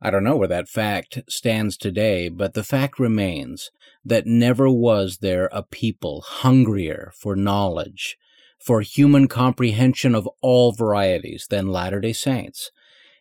I 0.00 0.10
don't 0.10 0.22
know 0.24 0.36
where 0.36 0.48
that 0.48 0.68
fact 0.68 1.18
stands 1.28 1.76
today, 1.76 2.28
but 2.28 2.54
the 2.54 2.62
fact 2.62 3.00
remains 3.00 3.70
that 4.04 4.26
never 4.26 4.70
was 4.70 5.18
there 5.18 5.48
a 5.52 5.64
people 5.64 6.20
hungrier 6.20 7.12
for 7.16 7.34
knowledge, 7.34 8.16
for 8.58 8.80
human 8.80 9.26
comprehension 9.26 10.14
of 10.14 10.28
all 10.40 10.72
varieties 10.72 11.46
than 11.50 11.72
Latter 11.72 12.00
day 12.00 12.12
Saints. 12.12 12.70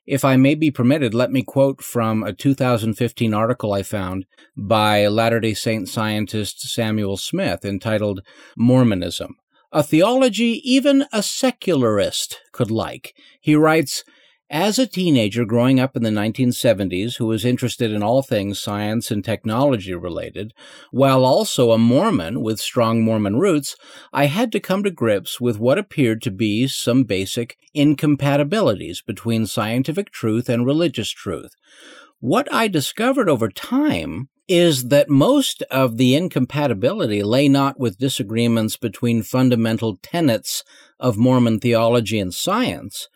If 0.06 0.24
I 0.24 0.38
may 0.38 0.56
be 0.56 0.72
permitted, 0.72 1.14
let 1.14 1.32
me 1.32 1.42
quote 1.42 1.82
from 1.82 2.24
a 2.24 2.32
2015 2.32 3.34
article 3.34 3.74
I 3.74 3.84
found 3.84 4.26
by 4.56 5.08
Latter 5.08 5.40
day 5.40 5.56
Saint 5.56 5.90
scientist 5.90 6.62
Samuel 6.62 7.18
Smith 7.18 7.66
entitled 7.66 8.22
Mormonism, 8.56 9.36
a 9.72 9.82
theology 9.82 10.62
even 10.64 11.06
a 11.12 11.24
secularist 11.24 12.40
could 12.52 12.72
like. 12.72 13.16
He 13.42 13.56
writes, 13.56 14.04
as 14.50 14.80
a 14.80 14.88
teenager 14.88 15.44
growing 15.44 15.80
up 15.80 15.96
in 15.96 16.04
the 16.04 16.10
1970s 16.10 17.18
who 17.18 17.26
was 17.26 17.44
interested 17.44 17.92
in 17.92 18.02
all 18.02 18.22
things 18.22 18.60
science 18.60 19.12
and 19.12 19.24
technology 19.24 19.94
related, 19.94 20.54
while 20.92 21.26
also 21.26 21.72
a 21.72 21.78
Mormon 21.78 22.42
with 22.42 22.60
strong 22.60 23.04
Mormon 23.04 23.38
roots, 23.40 23.76
I 24.14 24.26
had 24.26 24.52
to 24.54 24.60
come 24.60 24.84
to 24.84 24.92
grips 24.92 25.42
with 25.42 25.60
what 25.60 25.78
appeared 25.78 26.22
to 26.24 26.32
be 26.32 26.68
some 26.68 27.04
basic 27.04 27.58
incompatibilities 27.74 29.02
between 29.02 29.48
scientific 29.48 30.12
truth 30.12 30.48
and 30.48 30.66
religious 30.66 31.10
truth. 31.10 31.52
What 32.20 32.52
I 32.54 32.68
discovered 32.68 33.30
over 33.30 33.50
time 33.50 34.30
is 34.48 34.88
that 34.88 35.10
most 35.10 35.62
of 35.64 35.98
the 35.98 36.16
incompatibility 36.16 37.22
lay 37.22 37.50
not 37.50 37.80
with 37.80 37.98
disagreements 37.98 38.78
between 38.78 39.22
fundamental 39.22 39.98
tenets 39.98 40.64
of 41.00 41.18
Mormon 41.18 41.60
theology 41.60 42.18
and 42.18 42.34
science, 42.34 43.10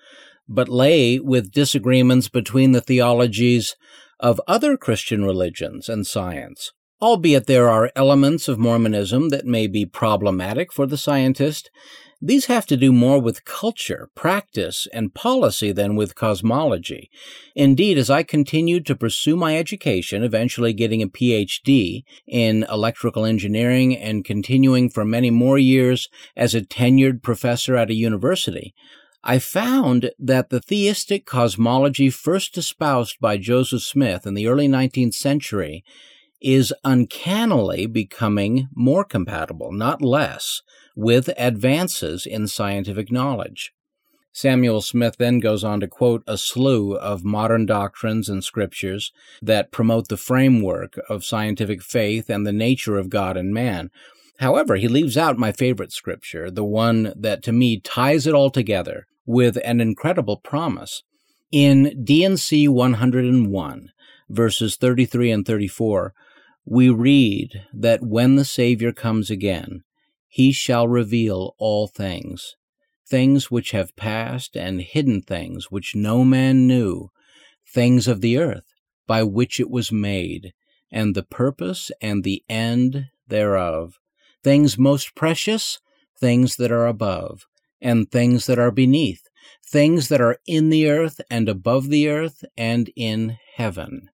but 0.53 0.69
lay 0.69 1.19
with 1.19 1.51
disagreements 1.51 2.27
between 2.29 2.73
the 2.73 2.81
theologies 2.81 3.75
of 4.19 4.41
other 4.47 4.77
Christian 4.77 5.23
religions 5.23 5.89
and 5.89 6.05
science. 6.05 6.71
Albeit 7.01 7.47
there 7.47 7.67
are 7.67 7.91
elements 7.95 8.47
of 8.47 8.59
Mormonism 8.59 9.29
that 9.29 9.45
may 9.45 9.65
be 9.65 9.85
problematic 9.85 10.71
for 10.71 10.85
the 10.85 10.97
scientist, 10.97 11.71
these 12.21 12.45
have 12.45 12.67
to 12.67 12.77
do 12.77 12.93
more 12.93 13.19
with 13.19 13.45
culture, 13.45 14.09
practice, 14.13 14.87
and 14.93 15.15
policy 15.15 15.71
than 15.71 15.95
with 15.95 16.13
cosmology. 16.13 17.09
Indeed, 17.55 17.97
as 17.97 18.11
I 18.11 18.21
continued 18.21 18.85
to 18.85 18.95
pursue 18.95 19.35
my 19.35 19.57
education, 19.57 20.23
eventually 20.23 20.73
getting 20.73 21.01
a 21.01 21.07
PhD 21.07 22.03
in 22.27 22.63
electrical 22.69 23.25
engineering 23.25 23.97
and 23.97 24.23
continuing 24.23 24.87
for 24.87 25.03
many 25.03 25.31
more 25.31 25.57
years 25.57 26.07
as 26.37 26.53
a 26.53 26.61
tenured 26.61 27.23
professor 27.23 27.75
at 27.75 27.89
a 27.89 27.95
university, 27.95 28.75
I 29.23 29.37
found 29.37 30.11
that 30.17 30.49
the 30.49 30.59
theistic 30.59 31.27
cosmology 31.27 32.09
first 32.09 32.57
espoused 32.57 33.19
by 33.19 33.37
Joseph 33.37 33.83
Smith 33.83 34.25
in 34.25 34.33
the 34.33 34.47
early 34.47 34.67
19th 34.67 35.13
century 35.13 35.83
is 36.41 36.73
uncannily 36.83 37.85
becoming 37.85 38.67
more 38.73 39.03
compatible, 39.03 39.71
not 39.71 40.01
less, 40.01 40.63
with 40.95 41.29
advances 41.37 42.25
in 42.25 42.47
scientific 42.47 43.11
knowledge. 43.11 43.73
Samuel 44.33 44.81
Smith 44.81 45.17
then 45.19 45.39
goes 45.39 45.63
on 45.63 45.81
to 45.81 45.87
quote 45.87 46.23
a 46.25 46.35
slew 46.35 46.95
of 46.95 47.23
modern 47.23 47.67
doctrines 47.67 48.27
and 48.27 48.43
scriptures 48.43 49.11
that 49.39 49.71
promote 49.71 50.07
the 50.07 50.17
framework 50.17 50.99
of 51.09 51.23
scientific 51.23 51.83
faith 51.83 52.27
and 52.27 52.47
the 52.47 52.51
nature 52.51 52.97
of 52.97 53.09
God 53.09 53.37
and 53.37 53.53
man. 53.53 53.91
However, 54.39 54.77
he 54.77 54.87
leaves 54.87 55.15
out 55.15 55.37
my 55.37 55.51
favorite 55.51 55.91
scripture, 55.91 56.49
the 56.49 56.63
one 56.63 57.13
that 57.15 57.43
to 57.43 57.51
me 57.51 57.79
ties 57.79 58.25
it 58.25 58.33
all 58.33 58.49
together 58.49 59.05
with 59.31 59.57
an 59.63 59.79
incredible 59.79 60.37
promise. 60.37 61.03
In 61.51 62.03
D&C 62.03 62.67
101, 62.67 63.89
verses 64.29 64.75
33 64.75 65.31
and 65.31 65.45
34, 65.45 66.13
we 66.65 66.89
read 66.89 67.65
that 67.73 68.03
when 68.03 68.35
the 68.35 68.45
Savior 68.45 68.91
comes 68.91 69.29
again, 69.29 69.83
he 70.27 70.51
shall 70.51 70.87
reveal 70.87 71.55
all 71.57 71.87
things, 71.87 72.55
things 73.07 73.49
which 73.49 73.71
have 73.71 73.95
passed 73.95 74.55
and 74.55 74.81
hidden 74.81 75.21
things 75.21 75.71
which 75.71 75.95
no 75.95 76.23
man 76.25 76.67
knew, 76.67 77.09
things 77.65 78.07
of 78.07 78.21
the 78.21 78.37
earth 78.37 78.73
by 79.07 79.23
which 79.23 79.59
it 79.59 79.69
was 79.69 79.91
made, 79.91 80.53
and 80.91 81.15
the 81.15 81.23
purpose 81.23 81.89
and 82.01 82.23
the 82.23 82.43
end 82.49 83.05
thereof, 83.27 83.97
things 84.43 84.77
most 84.77 85.15
precious, 85.15 85.79
things 86.19 86.57
that 86.57 86.71
are 86.71 86.85
above, 86.85 87.45
and 87.81 88.09
things 88.09 88.45
that 88.45 88.59
are 88.59 88.71
beneath, 88.71 89.27
things 89.65 90.07
that 90.09 90.21
are 90.21 90.37
in 90.45 90.69
the 90.69 90.89
earth 90.89 91.19
and 91.29 91.49
above 91.49 91.89
the 91.89 92.07
earth 92.09 92.43
and 92.57 92.91
in 92.95 93.37
heaven. 93.55 94.09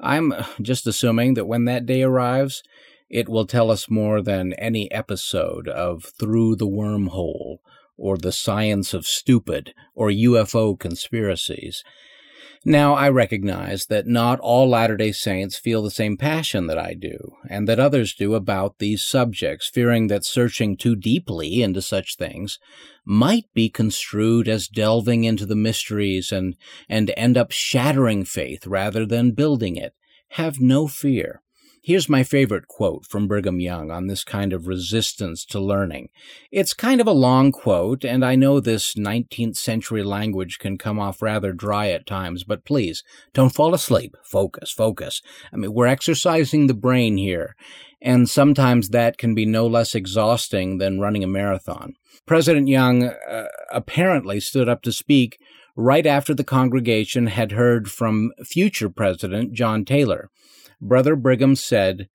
I'm 0.00 0.32
just 0.62 0.86
assuming 0.86 1.34
that 1.34 1.46
when 1.46 1.64
that 1.64 1.86
day 1.86 2.02
arrives, 2.02 2.62
it 3.10 3.28
will 3.28 3.46
tell 3.46 3.70
us 3.70 3.90
more 3.90 4.20
than 4.20 4.52
any 4.54 4.90
episode 4.92 5.68
of 5.68 6.04
Through 6.04 6.56
the 6.56 6.68
Wormhole 6.68 7.58
or 7.96 8.16
The 8.16 8.32
Science 8.32 8.94
of 8.94 9.06
Stupid 9.06 9.74
or 9.94 10.10
UFO 10.10 10.78
conspiracies. 10.78 11.82
Now, 12.64 12.94
I 12.94 13.08
recognize 13.08 13.86
that 13.86 14.06
not 14.06 14.40
all 14.40 14.68
Latter 14.68 14.96
day 14.96 15.12
Saints 15.12 15.58
feel 15.58 15.82
the 15.82 15.90
same 15.90 16.16
passion 16.16 16.66
that 16.66 16.78
I 16.78 16.94
do, 16.94 17.36
and 17.48 17.68
that 17.68 17.78
others 17.78 18.14
do 18.14 18.34
about 18.34 18.78
these 18.78 19.04
subjects, 19.04 19.68
fearing 19.68 20.08
that 20.08 20.24
searching 20.24 20.76
too 20.76 20.96
deeply 20.96 21.62
into 21.62 21.80
such 21.80 22.16
things 22.16 22.58
might 23.04 23.46
be 23.54 23.68
construed 23.68 24.48
as 24.48 24.68
delving 24.68 25.24
into 25.24 25.46
the 25.46 25.56
mysteries 25.56 26.32
and, 26.32 26.56
and 26.88 27.12
end 27.16 27.38
up 27.38 27.52
shattering 27.52 28.24
faith 28.24 28.66
rather 28.66 29.06
than 29.06 29.30
building 29.30 29.76
it. 29.76 29.94
Have 30.32 30.60
no 30.60 30.88
fear. 30.88 31.42
Here's 31.88 32.06
my 32.06 32.22
favorite 32.22 32.68
quote 32.68 33.06
from 33.06 33.26
Brigham 33.26 33.60
Young 33.60 33.90
on 33.90 34.08
this 34.08 34.22
kind 34.22 34.52
of 34.52 34.66
resistance 34.66 35.42
to 35.46 35.58
learning. 35.58 36.10
It's 36.52 36.74
kind 36.74 37.00
of 37.00 37.06
a 37.06 37.12
long 37.12 37.50
quote, 37.50 38.04
and 38.04 38.22
I 38.22 38.34
know 38.34 38.60
this 38.60 38.92
19th 38.92 39.56
century 39.56 40.02
language 40.02 40.58
can 40.58 40.76
come 40.76 41.00
off 41.00 41.22
rather 41.22 41.54
dry 41.54 41.88
at 41.88 42.06
times, 42.06 42.44
but 42.44 42.66
please 42.66 43.02
don't 43.32 43.54
fall 43.54 43.72
asleep. 43.72 44.18
Focus, 44.22 44.70
focus. 44.70 45.22
I 45.50 45.56
mean, 45.56 45.72
we're 45.72 45.86
exercising 45.86 46.66
the 46.66 46.74
brain 46.74 47.16
here, 47.16 47.56
and 48.02 48.28
sometimes 48.28 48.90
that 48.90 49.16
can 49.16 49.34
be 49.34 49.46
no 49.46 49.66
less 49.66 49.94
exhausting 49.94 50.76
than 50.76 51.00
running 51.00 51.24
a 51.24 51.26
marathon. 51.26 51.94
President 52.26 52.68
Young 52.68 53.04
uh, 53.04 53.46
apparently 53.72 54.40
stood 54.40 54.68
up 54.68 54.82
to 54.82 54.92
speak 54.92 55.40
right 55.74 56.04
after 56.04 56.34
the 56.34 56.44
congregation 56.44 57.28
had 57.28 57.52
heard 57.52 57.90
from 57.90 58.32
future 58.44 58.90
President 58.90 59.54
John 59.54 59.86
Taylor. 59.86 60.28
Brother 60.80 61.16
Brigham 61.16 61.56
said, 61.56 62.08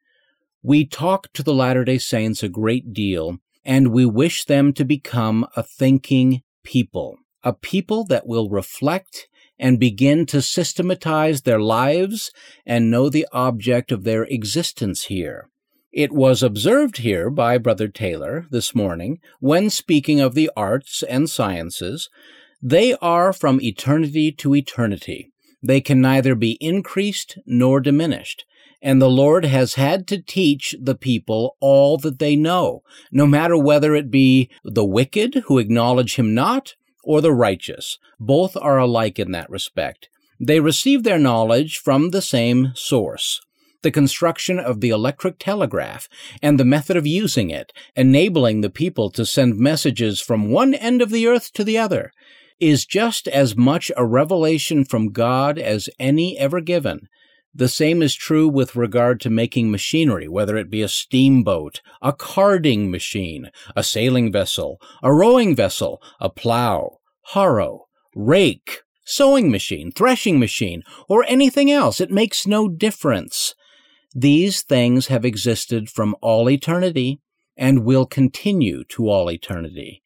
We 0.61 0.85
talk 0.85 1.31
to 1.33 1.43
the 1.43 1.53
Latter 1.53 1.83
day 1.83 1.97
Saints 1.97 2.43
a 2.43 2.49
great 2.49 2.93
deal, 2.93 3.39
and 3.65 3.91
we 3.91 4.05
wish 4.05 4.45
them 4.45 4.71
to 4.73 4.85
become 4.85 5.45
a 5.55 5.63
thinking 5.63 6.43
people, 6.63 7.17
a 7.43 7.51
people 7.51 8.05
that 8.05 8.25
will 8.25 8.49
reflect 8.49 9.27
and 9.59 9.79
begin 9.79 10.25
to 10.27 10.41
systematize 10.41 11.41
their 11.41 11.59
lives 11.59 12.31
and 12.65 12.89
know 12.89 13.09
the 13.09 13.27
object 13.33 13.91
of 13.91 14.05
their 14.05 14.23
existence 14.23 15.03
here. 15.03 15.49
It 15.91 16.13
was 16.13 16.41
observed 16.41 16.97
here 16.97 17.29
by 17.29 17.57
Brother 17.57 17.89
Taylor 17.89 18.47
this 18.49 18.73
morning 18.73 19.19
when 19.39 19.69
speaking 19.69 20.21
of 20.21 20.35
the 20.35 20.49
arts 20.55 21.03
and 21.03 21.29
sciences, 21.29 22.09
they 22.61 22.95
are 22.95 23.33
from 23.33 23.61
eternity 23.61 24.31
to 24.31 24.55
eternity. 24.55 25.31
They 25.61 25.81
can 25.81 26.01
neither 26.01 26.33
be 26.33 26.57
increased 26.61 27.37
nor 27.45 27.79
diminished 27.79 28.45
and 28.83 29.01
the 29.01 29.09
Lord 29.09 29.45
has 29.45 29.75
had 29.75 30.05
to 30.07 30.21
teach 30.21 30.75
the 30.79 30.93
people 30.93 31.55
all 31.61 31.97
that 31.99 32.19
they 32.19 32.35
know, 32.35 32.83
no 33.11 33.25
matter 33.25 33.57
whether 33.57 33.95
it 33.95 34.11
be 34.11 34.49
the 34.65 34.85
wicked 34.85 35.43
who 35.45 35.57
acknowledge 35.57 36.15
him 36.15 36.35
not, 36.35 36.75
or 37.03 37.21
the 37.21 37.33
righteous. 37.33 37.97
Both 38.19 38.57
are 38.57 38.77
alike 38.77 39.17
in 39.17 39.31
that 39.31 39.49
respect. 39.49 40.09
They 40.39 40.59
receive 40.59 41.03
their 41.03 41.17
knowledge 41.17 41.77
from 41.77 42.09
the 42.09 42.21
same 42.21 42.73
source. 42.75 43.39
The 43.83 43.91
construction 43.91 44.59
of 44.59 44.81
the 44.81 44.89
electric 44.89 45.39
telegraph 45.39 46.09
and 46.41 46.59
the 46.59 46.65
method 46.65 46.97
of 46.97 47.07
using 47.07 47.49
it, 47.49 47.71
enabling 47.95 48.61
the 48.61 48.69
people 48.69 49.09
to 49.11 49.25
send 49.25 49.57
messages 49.57 50.21
from 50.21 50.51
one 50.51 50.73
end 50.73 51.01
of 51.01 51.09
the 51.09 51.27
earth 51.27 51.53
to 51.53 51.63
the 51.63 51.77
other, 51.77 52.11
is 52.59 52.85
just 52.85 53.27
as 53.29 53.55
much 53.55 53.91
a 53.95 54.05
revelation 54.05 54.83
from 54.83 55.11
God 55.11 55.57
as 55.57 55.89
any 55.99 56.37
ever 56.37 56.61
given, 56.61 57.07
the 57.55 57.67
same 57.67 58.01
is 58.01 58.15
true 58.15 58.47
with 58.47 58.75
regard 58.75 59.19
to 59.21 59.29
making 59.29 59.69
machinery, 59.69 60.27
whether 60.27 60.57
it 60.57 60.71
be 60.71 60.81
a 60.81 60.87
steamboat, 60.87 61.81
a 62.01 62.11
carding 62.11 62.89
machine, 62.89 63.51
a 63.75 63.83
sailing 63.83 64.31
vessel, 64.31 64.81
a 65.03 65.13
rowing 65.13 65.55
vessel, 65.55 66.01
a 66.19 66.29
plow, 66.29 66.97
harrow, 67.33 67.85
rake, 68.15 68.81
sewing 69.05 69.51
machine, 69.51 69.91
threshing 69.91 70.39
machine, 70.39 70.81
or 71.07 71.25
anything 71.27 71.69
else. 71.69 72.01
It 72.01 72.09
makes 72.09 72.47
no 72.47 72.67
difference. 72.67 73.53
These 74.15 74.61
things 74.61 75.07
have 75.07 75.25
existed 75.25 75.89
from 75.89 76.15
all 76.21 76.49
eternity 76.49 77.19
and 77.55 77.85
will 77.85 78.05
continue 78.05 78.83
to 78.85 79.09
all 79.09 79.29
eternity. 79.29 80.01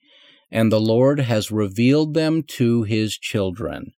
And 0.51 0.71
the 0.71 0.81
Lord 0.81 1.21
has 1.21 1.51
revealed 1.51 2.13
them 2.13 2.43
to 2.43 2.83
his 2.83 3.17
children. 3.17 3.93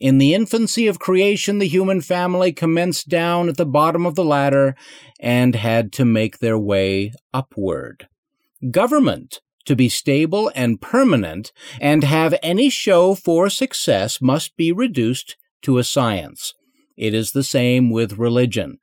In 0.00 0.16
the 0.16 0.32
infancy 0.32 0.86
of 0.86 0.98
creation, 0.98 1.58
the 1.58 1.68
human 1.68 2.00
family 2.00 2.52
commenced 2.52 3.10
down 3.10 3.50
at 3.50 3.58
the 3.58 3.66
bottom 3.66 4.06
of 4.06 4.14
the 4.14 4.24
ladder 4.24 4.74
and 5.20 5.54
had 5.54 5.92
to 5.92 6.06
make 6.06 6.38
their 6.38 6.58
way 6.58 7.12
upward. 7.34 8.08
Government, 8.70 9.40
to 9.66 9.76
be 9.76 9.90
stable 9.90 10.50
and 10.54 10.80
permanent 10.80 11.52
and 11.82 12.02
have 12.02 12.34
any 12.42 12.70
show 12.70 13.14
for 13.14 13.50
success, 13.50 14.22
must 14.22 14.56
be 14.56 14.72
reduced 14.72 15.36
to 15.62 15.76
a 15.76 15.84
science. 15.84 16.54
It 16.96 17.12
is 17.12 17.32
the 17.32 17.44
same 17.44 17.90
with 17.90 18.18
religion. 18.18 18.78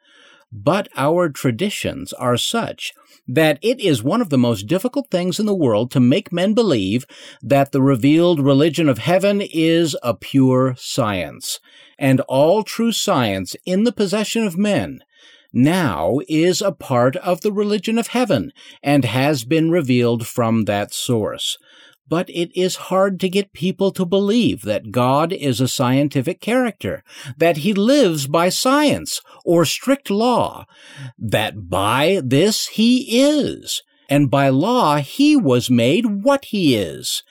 But 0.51 0.87
our 0.95 1.29
traditions 1.29 2.13
are 2.13 2.37
such 2.37 2.93
that 3.27 3.59
it 3.61 3.79
is 3.81 4.01
one 4.01 4.21
of 4.21 4.29
the 4.29 4.37
most 4.37 4.67
difficult 4.67 5.11
things 5.11 5.39
in 5.39 5.45
the 5.45 5.55
world 5.55 5.91
to 5.91 5.99
make 5.99 6.31
men 6.31 6.53
believe 6.53 7.05
that 7.41 7.71
the 7.71 7.81
revealed 7.81 8.39
religion 8.39 8.87
of 8.87 8.99
heaven 8.99 9.41
is 9.41 9.97
a 10.01 10.13
pure 10.13 10.75
science, 10.77 11.59
and 11.99 12.21
all 12.21 12.63
true 12.63 12.93
science 12.93 13.55
in 13.65 13.83
the 13.83 13.91
possession 13.91 14.47
of 14.47 14.57
men 14.57 15.01
now 15.51 16.19
is 16.29 16.61
a 16.61 16.71
part 16.71 17.15
of 17.17 17.41
the 17.41 17.51
religion 17.51 17.97
of 17.97 18.07
heaven 18.07 18.51
and 18.83 19.05
has 19.05 19.43
been 19.43 19.71
revealed 19.71 20.27
from 20.27 20.65
that 20.65 20.93
source 20.93 21.57
but 22.09 22.29
it 22.29 22.49
is 22.55 22.75
hard 22.75 23.19
to 23.19 23.29
get 23.29 23.53
people 23.53 23.91
to 23.91 24.05
believe 24.05 24.61
that 24.61 24.91
God 24.91 25.33
is 25.33 25.59
a 25.59 25.67
scientific 25.67 26.41
character, 26.41 27.03
that 27.37 27.57
he 27.57 27.73
lives 27.73 28.27
by 28.27 28.49
science 28.49 29.21
or 29.43 29.65
strict 29.65 30.09
law, 30.09 30.65
that 31.17 31.69
by 31.69 32.21
this 32.23 32.67
he 32.67 33.21
is, 33.21 33.81
and 34.09 34.31
by 34.31 34.49
law 34.49 34.97
he 34.97 35.35
was 35.35 35.69
made 35.69 36.23
what 36.23 36.45
he 36.45 36.75
is, 36.75 37.23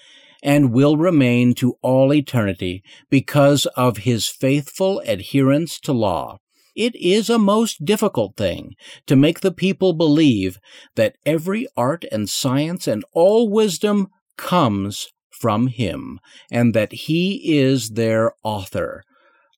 and 0.42 0.72
will 0.72 0.96
remain 0.96 1.54
to 1.54 1.76
all 1.82 2.12
eternity 2.12 2.82
because 3.10 3.66
of 3.76 3.98
his 3.98 4.28
faithful 4.28 5.00
adherence 5.00 5.80
to 5.80 5.92
law. 5.92 6.38
It 6.76 6.94
is 6.94 7.30
a 7.30 7.38
most 7.38 7.86
difficult 7.86 8.36
thing 8.36 8.74
to 9.06 9.16
make 9.16 9.40
the 9.40 9.50
people 9.50 9.94
believe 9.94 10.58
that 10.94 11.16
every 11.24 11.66
art 11.74 12.04
and 12.12 12.28
science 12.28 12.86
and 12.86 13.02
all 13.12 13.48
wisdom 13.48 14.08
comes 14.36 15.08
from 15.30 15.66
Him, 15.68 16.18
and 16.50 16.74
that 16.74 16.92
He 16.92 17.58
is 17.58 17.90
their 17.90 18.32
author. 18.42 19.02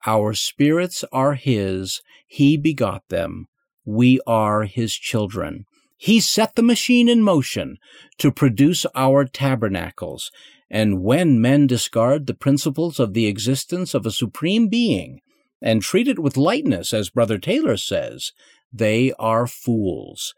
Our 0.07 0.35
spirits 0.35 1.05
are 1.12 1.35
His, 1.35 2.01
He 2.27 2.57
begot 2.57 3.09
them. 3.09 3.47
We 3.85 4.21
are 4.27 4.64
His 4.64 4.95
children. 4.95 5.64
He 5.97 6.21
set 6.21 6.55
the 6.55 6.62
machine 6.62 7.09
in 7.09 7.23
motion 7.23 7.79
to 8.19 8.31
produce 8.31 8.87
our 8.95 9.25
tabernacles, 9.25 10.31
and 10.71 11.03
when 11.03 11.41
men 11.41 11.67
discard 11.67 12.27
the 12.27 12.35
principles 12.35 13.01
of 13.01 13.14
the 13.14 13.27
existence 13.27 13.95
of 13.95 14.07
a 14.07 14.12
supreme 14.12 14.69
being 14.69 15.21
and 15.61 15.83
treat 15.83 16.07
it 16.07 16.21
with 16.21 16.37
lightness, 16.37 16.93
as 16.93 17.11
Brother 17.11 17.38
Taylor 17.38 17.77
says, 17.77 18.33
they 18.73 19.12
are 19.19 19.47
fools. 19.47 20.35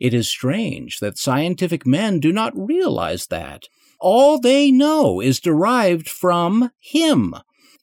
It 0.00 0.14
is 0.14 0.28
strange 0.28 0.98
that 1.00 1.18
scientific 1.18 1.86
men 1.86 2.18
do 2.18 2.32
not 2.32 2.56
realize 2.56 3.26
that 3.26 3.68
all 4.02 4.38
they 4.38 4.70
know 4.70 5.20
is 5.20 5.40
derived 5.40 6.08
from 6.08 6.70
him. 6.78 7.34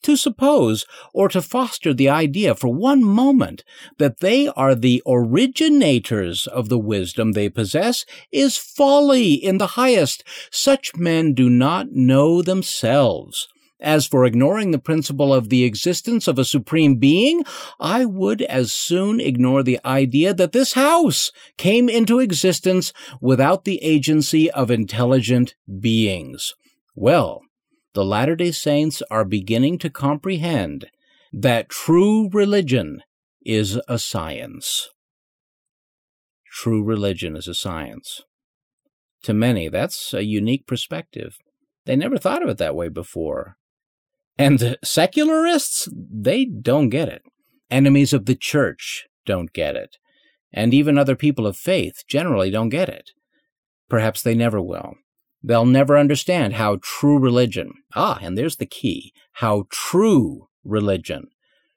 To 0.03 0.15
suppose 0.15 0.85
or 1.13 1.27
to 1.29 1.41
foster 1.41 1.93
the 1.93 2.07
idea 2.07 2.55
for 2.55 2.69
one 2.69 3.03
moment 3.03 3.63
that 3.97 4.19
they 4.19 4.47
are 4.47 4.73
the 4.73 5.01
originators 5.05 6.47
of 6.47 6.69
the 6.69 6.77
wisdom 6.77 7.33
they 7.33 7.49
possess 7.49 8.05
is 8.31 8.55
folly 8.55 9.33
in 9.33 9.57
the 9.57 9.75
highest. 9.75 10.23
Such 10.51 10.95
men 10.95 11.33
do 11.33 11.49
not 11.49 11.91
know 11.91 12.41
themselves. 12.41 13.49
As 13.81 14.05
for 14.05 14.25
ignoring 14.25 14.71
the 14.71 14.79
principle 14.79 15.33
of 15.33 15.47
the 15.47 15.63
existence 15.63 16.27
of 16.27 16.37
a 16.37 16.43
supreme 16.43 16.95
being, 16.95 17.43
I 17.79 18.03
would 18.03 18.41
as 18.41 18.73
soon 18.73 19.21
ignore 19.21 19.63
the 19.63 19.79
idea 19.85 20.33
that 20.33 20.51
this 20.51 20.73
house 20.73 21.31
came 21.57 21.87
into 21.87 22.19
existence 22.19 22.91
without 23.21 23.63
the 23.63 23.81
agency 23.81 24.51
of 24.51 24.69
intelligent 24.69 25.55
beings. 25.79 26.55
Well, 26.93 27.41
the 27.93 28.03
Latter 28.03 28.35
day 28.35 28.51
Saints 28.51 29.01
are 29.09 29.23
beginning 29.23 29.77
to 29.79 29.89
comprehend 29.89 30.89
that 31.31 31.69
true 31.69 32.29
religion 32.33 33.01
is 33.45 33.79
a 33.87 33.97
science. 33.97 34.89
True 36.51 36.83
religion 36.83 37.37
is 37.37 37.47
a 37.47 37.53
science. 37.53 38.21
To 39.23 39.33
many, 39.33 39.69
that's 39.69 40.13
a 40.13 40.25
unique 40.25 40.67
perspective. 40.67 41.37
They 41.85 41.95
never 41.95 42.17
thought 42.17 42.43
of 42.43 42.49
it 42.49 42.57
that 42.57 42.75
way 42.75 42.89
before. 42.89 43.55
And 44.39 44.77
secularists, 44.81 45.89
they 45.93 46.45
don't 46.45 46.87
get 46.89 47.09
it. 47.09 47.21
Enemies 47.69 48.13
of 48.13 48.25
the 48.25 48.35
church 48.35 49.05
don't 49.25 49.51
get 49.51 49.75
it. 49.75 49.97
And 50.53 50.73
even 50.73 50.97
other 50.97 51.15
people 51.15 51.45
of 51.45 51.57
faith 51.57 52.03
generally 52.07 52.49
don't 52.49 52.69
get 52.69 52.87
it. 52.87 53.11
Perhaps 53.89 54.21
they 54.21 54.33
never 54.33 54.61
will. 54.61 54.95
They'll 55.43 55.65
never 55.65 55.97
understand 55.97 56.53
how 56.53 56.79
true 56.81 57.19
religion, 57.19 57.73
ah, 57.95 58.17
and 58.21 58.37
there's 58.37 58.55
the 58.55 58.65
key, 58.65 59.13
how 59.33 59.65
true 59.69 60.47
religion 60.63 61.27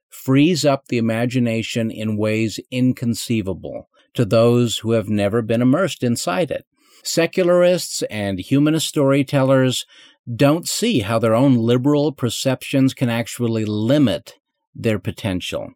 frees 0.08 0.64
up 0.64 0.86
the 0.86 0.98
imagination 0.98 1.90
in 1.90 2.16
ways 2.16 2.60
inconceivable 2.70 3.88
to 4.14 4.24
those 4.24 4.78
who 4.78 4.92
have 4.92 5.08
never 5.08 5.42
been 5.42 5.62
immersed 5.62 6.04
inside 6.04 6.50
it. 6.50 6.64
Secularists 7.02 8.02
and 8.04 8.38
humanist 8.38 8.86
storytellers 8.88 9.84
don't 10.32 10.68
see 10.68 11.00
how 11.00 11.18
their 11.18 11.34
own 11.34 11.56
liberal 11.56 12.12
perceptions 12.12 12.94
can 12.94 13.08
actually 13.08 13.64
limit 13.64 14.34
their 14.74 14.98
potential. 14.98 15.72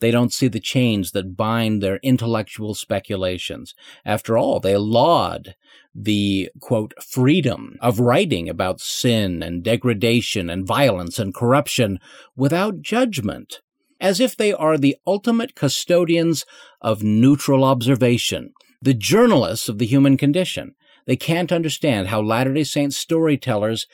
They 0.00 0.10
don't 0.10 0.32
see 0.32 0.48
the 0.48 0.60
chains 0.60 1.10
that 1.12 1.36
bind 1.36 1.82
their 1.82 1.98
intellectual 2.02 2.74
speculations. 2.74 3.74
After 4.04 4.38
all, 4.38 4.60
they 4.60 4.76
laud 4.76 5.56
the 5.94 6.50
quote, 6.60 6.94
freedom 7.02 7.76
of 7.80 7.98
writing 7.98 8.48
about 8.48 8.80
sin 8.80 9.42
and 9.42 9.64
degradation 9.64 10.48
and 10.48 10.66
violence 10.66 11.18
and 11.18 11.34
corruption 11.34 11.98
without 12.36 12.80
judgment, 12.80 13.60
as 14.00 14.20
if 14.20 14.36
they 14.36 14.52
are 14.52 14.78
the 14.78 14.96
ultimate 15.04 15.56
custodians 15.56 16.44
of 16.80 17.02
neutral 17.02 17.64
observation, 17.64 18.52
the 18.80 18.94
journalists 18.94 19.68
of 19.68 19.78
the 19.78 19.86
human 19.86 20.16
condition. 20.16 20.74
They 21.08 21.16
can't 21.16 21.50
understand 21.50 22.08
how 22.08 22.20
Latter 22.20 22.52
day 22.52 22.64
Saint 22.64 22.92
storytellers 22.92 23.86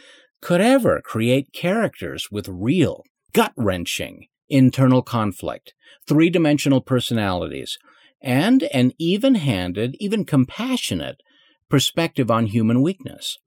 could 0.43 0.61
ever 0.61 1.01
create 1.01 1.53
characters 1.53 2.29
with 2.31 2.49
real, 2.49 3.05
gut 3.33 3.53
wrenching 3.57 4.27
internal 4.51 5.01
conflict, 5.01 5.75
three 6.07 6.29
dimensional 6.29 6.81
personalities, 6.81 7.79
and 8.21 8.65
an 8.65 8.93
even 8.99 9.37
handed, 9.37 9.97
even 10.01 10.25
compassionate 10.25 11.23
perspective 11.71 12.33
on 12.33 12.47
human 12.47 12.83
weakness. 12.83 13.39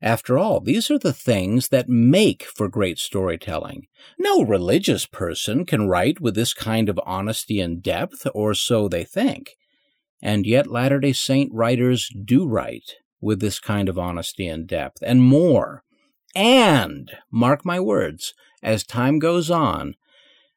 After 0.00 0.38
all, 0.38 0.60
these 0.60 0.88
are 0.90 0.98
the 0.98 1.12
things 1.12 1.68
that 1.68 1.88
make 1.88 2.44
for 2.44 2.68
great 2.68 2.98
storytelling. 2.98 3.88
No 4.18 4.42
religious 4.42 5.04
person 5.04 5.66
can 5.66 5.88
write 5.88 6.20
with 6.20 6.36
this 6.36 6.54
kind 6.54 6.88
of 6.88 6.98
honesty 7.04 7.60
and 7.60 7.82
depth, 7.82 8.26
or 8.34 8.54
so 8.54 8.88
they 8.88 9.04
think. 9.04 9.56
And 10.22 10.46
yet 10.46 10.66
Latter 10.66 11.00
day 11.00 11.12
Saint 11.12 11.52
writers 11.52 12.10
do 12.24 12.46
write 12.46 12.94
with 13.20 13.40
this 13.40 13.58
kind 13.58 13.88
of 13.88 13.98
honesty 13.98 14.46
and 14.46 14.66
depth, 14.66 14.98
and 15.02 15.22
more. 15.22 15.82
And, 16.34 17.10
mark 17.30 17.64
my 17.64 17.80
words, 17.80 18.34
as 18.62 18.84
time 18.84 19.18
goes 19.18 19.50
on, 19.50 19.94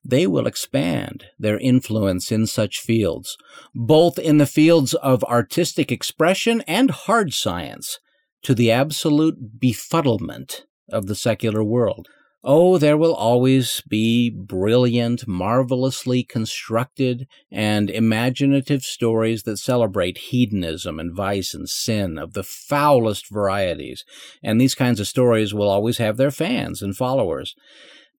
they 0.06 0.28
will 0.28 0.48
expand 0.48 1.26
their 1.40 1.58
influence 1.60 2.32
in 2.32 2.46
such 2.46 2.80
fields, 2.80 3.38
both 3.74 4.20
in 4.20 4.38
the 4.38 4.46
fields 4.46 4.94
of 4.96 5.24
artistic 5.26 5.92
expression 5.92 6.62
and 6.68 6.92
hard 6.92 7.34
science, 7.34 8.00
to 8.44 8.54
the 8.54 8.72
absolute 8.72 9.60
befuddlement 9.60 10.64
of 10.90 11.08
the 11.08 11.16
secular 11.16 11.64
world. 11.64 12.10
Oh, 12.46 12.78
there 12.78 12.98
will 12.98 13.16
always 13.16 13.82
be 13.88 14.30
brilliant, 14.30 15.26
marvelously 15.26 16.26
constructed, 16.26 17.26
and 17.50 17.90
imaginative 17.90 18.84
stories 18.84 19.44
that 19.44 19.58
celebrate 19.58 20.18
hedonism 20.18 21.00
and 21.00 21.16
vice 21.16 21.54
and 21.54 21.70
sin 21.70 22.18
of 22.18 22.34
the 22.34 22.44
foulest 22.44 23.30
varieties. 23.32 24.04
And 24.44 24.60
these 24.60 24.76
kinds 24.76 25.00
of 25.00 25.08
stories 25.08 25.54
will 25.54 25.70
always 25.70 26.00
have 26.00 26.18
their 26.18 26.32
fans 26.32 26.82
and 26.82 26.98
followers. 26.98 27.56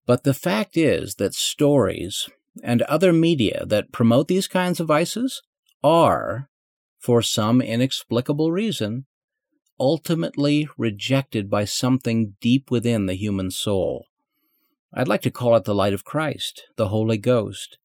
But 0.07 0.23
the 0.23 0.33
fact 0.33 0.75
is 0.75 1.15
that 1.15 1.35
stories 1.35 2.27
and 2.63 2.81
other 2.83 3.13
media 3.13 3.63
that 3.67 3.91
promote 3.91 4.27
these 4.27 4.47
kinds 4.47 4.79
of 4.79 4.87
vices 4.87 5.43
are, 5.83 6.49
for 6.97 7.21
some 7.21 7.61
inexplicable 7.61 8.51
reason, 8.51 9.05
ultimately 9.79 10.67
rejected 10.79 11.47
by 11.47 11.65
something 11.65 12.35
deep 12.41 12.71
within 12.71 13.05
the 13.05 13.13
human 13.13 13.51
soul. 13.51 14.07
I'd 14.97 15.09
like 15.09 15.21
to 15.23 15.31
call 15.31 15.57
it 15.57 15.65
the 15.65 15.75
light 15.75 15.93
of 15.93 16.05
Christ, 16.05 16.63
the 16.77 16.87
Holy 16.87 17.17
Ghost. 17.17 17.77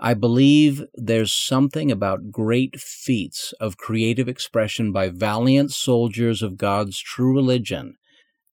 I 0.00 0.14
believe 0.14 0.82
there's 0.94 1.32
something 1.32 1.92
about 1.92 2.32
great 2.32 2.80
feats 2.80 3.54
of 3.60 3.76
creative 3.76 4.28
expression 4.28 4.90
by 4.90 5.10
valiant 5.10 5.70
soldiers 5.70 6.42
of 6.42 6.56
God's 6.56 6.98
true 6.98 7.32
religion 7.32 7.96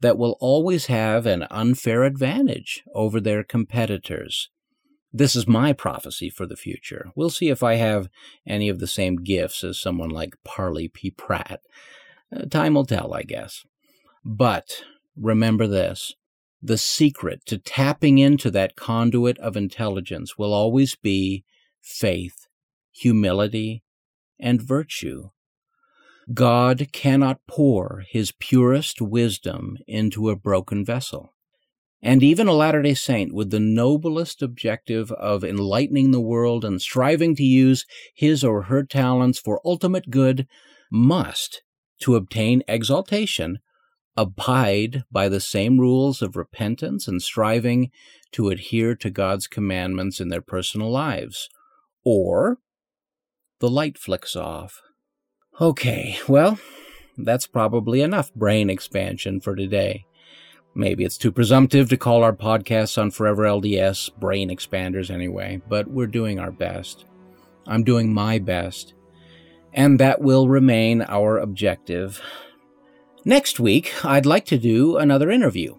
that 0.02 0.20
will 0.20 0.38
always 0.40 0.86
have 0.86 1.26
an 1.26 1.48
unfair 1.50 2.04
advantage 2.04 2.84
over 2.94 3.20
their 3.20 3.44
competitors. 3.44 4.50
This 5.12 5.36
is 5.36 5.48
my 5.48 5.74
prophecy 5.74 6.30
for 6.30 6.46
the 6.46 6.56
future. 6.56 7.12
We'll 7.16 7.32
see 7.32 7.50
if 7.50 7.64
I 7.64 7.76
have 7.76 8.10
any 8.48 8.70
of 8.70 8.80
the 8.80 8.88
same 8.88 9.18
gifts 9.18 9.64
as 9.64 9.82
someone 9.82 10.10
like 10.10 10.36
Parley 10.44 10.88
P. 10.88 11.10
Pratt. 11.10 11.62
Uh, 12.34 12.46
time 12.46 12.76
will 12.76 12.86
tell, 12.86 13.14
I 13.14 13.24
guess. 13.24 13.64
But 14.24 14.84
remember 15.18 15.66
this 15.66 16.14
the 16.62 16.78
secret 16.78 17.46
to 17.48 17.58
tapping 17.58 18.18
into 18.18 18.52
that 18.52 18.76
conduit 18.76 19.38
of 19.40 19.58
intelligence 19.58 20.38
will 20.38 20.54
always 20.54 20.96
be 20.96 21.44
faith, 21.82 22.48
humility, 22.92 23.84
and 24.40 24.62
virtue. 24.62 25.30
God 26.34 26.90
cannot 26.92 27.46
pour 27.48 28.04
his 28.08 28.32
purest 28.32 29.02
wisdom 29.02 29.78
into 29.88 30.30
a 30.30 30.36
broken 30.36 30.86
vessel. 30.86 31.34
And 32.04 32.24
even 32.24 32.48
a 32.48 32.54
Latter 32.54 32.82
day 32.82 32.94
Saint, 32.96 33.34
with 33.34 33.52
the 33.52 33.60
noblest 33.60 34.42
objective 34.42 35.12
of 35.14 35.44
enlightening 35.44 36.12
the 36.12 36.22
world 36.22 36.66
and 36.66 36.82
striving 36.82 37.36
to 37.36 37.44
use 37.44 37.86
his 38.16 38.44
or 38.44 38.64
her 38.64 38.84
talents 38.84 39.40
for 39.40 39.62
ultimate 39.64 40.10
good, 40.10 40.48
must, 40.92 41.62
to 42.00 42.16
obtain 42.16 42.64
exaltation, 42.68 43.60
abide 44.18 45.04
by 45.12 45.30
the 45.30 45.40
same 45.40 45.80
rules 45.80 46.22
of 46.22 46.36
repentance 46.36 47.08
and 47.08 47.22
striving 47.22 47.92
to 48.32 48.50
adhere 48.50 48.96
to 48.96 49.10
God's 49.10 49.48
commandments 49.48 50.20
in 50.20 50.30
their 50.30 50.42
personal 50.42 50.90
lives. 50.90 51.50
Or 52.04 52.58
the 53.60 53.70
light 53.70 53.98
flicks 53.98 54.36
off 54.36 54.82
Okay, 55.60 56.18
well, 56.28 56.58
that's 57.18 57.46
probably 57.46 58.02
enough 58.02 58.34
brain 58.34 58.70
expansion 58.70 59.40
for 59.40 59.56
today. 59.56 60.06
Maybe 60.74 61.04
it's 61.04 61.18
too 61.18 61.32
presumptive 61.32 61.90
to 61.90 61.98
call 61.98 62.24
our 62.24 62.34
podcasts 62.34 62.98
on 62.98 63.12
Forever 63.12 63.44
LDS 63.44 64.18
brain 64.18 64.50
expanders 64.50 65.12
anyway, 65.12 65.62
but 65.68 65.88
we're 65.88 66.08
doing 66.08 66.40
our 66.40 66.52
best. 66.52 67.06
I'm 67.68 67.84
doing 67.84 68.14
my 68.14 68.40
best, 68.40 68.94
and 69.74 70.00
that 70.00 70.22
will 70.22 70.48
remain 70.48 71.02
our 71.04 71.38
objective. 71.38 72.22
Next 73.24 73.60
week, 73.60 74.04
I'd 74.04 74.26
like 74.26 74.46
to 74.46 74.58
do 74.58 74.98
another 74.98 75.30
interview. 75.30 75.78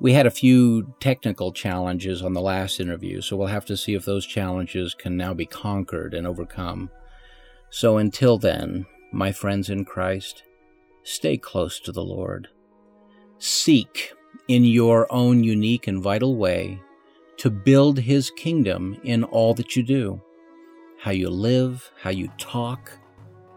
We 0.00 0.14
had 0.14 0.24
a 0.24 0.30
few 0.30 0.94
technical 0.98 1.52
challenges 1.52 2.22
on 2.22 2.32
the 2.32 2.40
last 2.40 2.80
interview, 2.80 3.20
so 3.20 3.36
we'll 3.36 3.48
have 3.48 3.66
to 3.66 3.76
see 3.76 3.92
if 3.92 4.06
those 4.06 4.24
challenges 4.24 4.94
can 4.94 5.14
now 5.14 5.34
be 5.34 5.44
conquered 5.44 6.14
and 6.14 6.26
overcome. 6.26 6.88
So 7.68 7.98
until 7.98 8.38
then, 8.38 8.86
my 9.12 9.30
friends 9.30 9.68
in 9.68 9.84
Christ, 9.84 10.42
stay 11.02 11.36
close 11.36 11.80
to 11.80 11.92
the 11.92 12.02
Lord. 12.02 12.48
Seek 13.36 14.14
in 14.48 14.64
your 14.64 15.06
own 15.12 15.44
unique 15.44 15.86
and 15.86 16.02
vital 16.02 16.36
way 16.36 16.80
to 17.36 17.50
build 17.50 17.98
His 17.98 18.30
kingdom 18.30 18.98
in 19.04 19.22
all 19.24 19.52
that 19.54 19.76
you 19.76 19.82
do 19.82 20.22
how 20.96 21.10
you 21.10 21.28
live, 21.28 21.90
how 22.00 22.10
you 22.10 22.28
talk, 22.38 22.90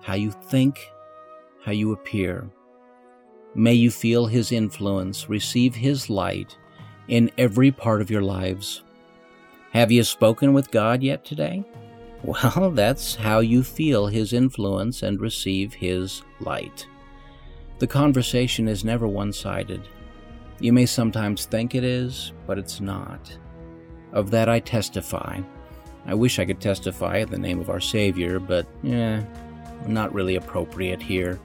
how 0.02 0.14
you 0.14 0.32
think, 0.32 0.80
how 1.64 1.72
you 1.72 1.94
appear. 1.94 2.50
May 3.56 3.74
you 3.74 3.92
feel 3.92 4.26
His 4.26 4.52
influence, 4.52 5.30
receive 5.30 5.76
His 5.76 6.10
light 6.10 6.58
in 7.08 7.32
every 7.38 7.72
part 7.72 8.02
of 8.02 8.10
your 8.10 8.22
lives. 8.22 8.84
Have 9.72 9.92
you 9.92 10.04
spoken 10.04 10.54
with 10.54 10.72
God 10.72 11.04
yet 11.04 11.24
today? 11.26 11.64
Well, 12.24 12.72
that's 12.72 13.16
how 13.16 13.40
you 13.40 13.64
feel 13.64 14.08
His 14.08 14.32
influence 14.32 15.04
and 15.04 15.20
receive 15.20 15.74
His 15.74 16.22
light. 16.40 16.88
The 17.80 17.88
conversation 17.88 18.70
is 18.70 18.86
never 18.86 19.10
one 19.10 19.34
sided. 19.34 19.82
You 20.62 20.72
may 20.72 20.86
sometimes 20.86 21.46
think 21.46 21.76
it 21.76 21.84
is, 21.84 22.32
but 22.48 22.58
it's 22.58 22.80
not. 22.80 23.38
Of 24.14 24.32
that 24.32 24.48
I 24.48 24.62
testify. 24.62 25.42
I 26.06 26.14
wish 26.14 26.40
I 26.40 26.46
could 26.46 26.62
testify 26.62 27.18
in 27.18 27.30
the 27.30 27.38
name 27.38 27.60
of 27.60 27.70
our 27.70 27.82
Savior, 27.82 28.40
but, 28.40 28.68
eh, 28.86 29.22
not 29.88 30.14
really 30.14 30.36
appropriate 30.36 31.02
here. 31.02 31.40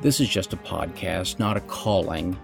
This 0.00 0.20
is 0.20 0.28
just 0.28 0.52
a 0.52 0.58
podcast, 0.58 1.38
not 1.38 1.56
a 1.56 1.60
calling, 1.60 2.38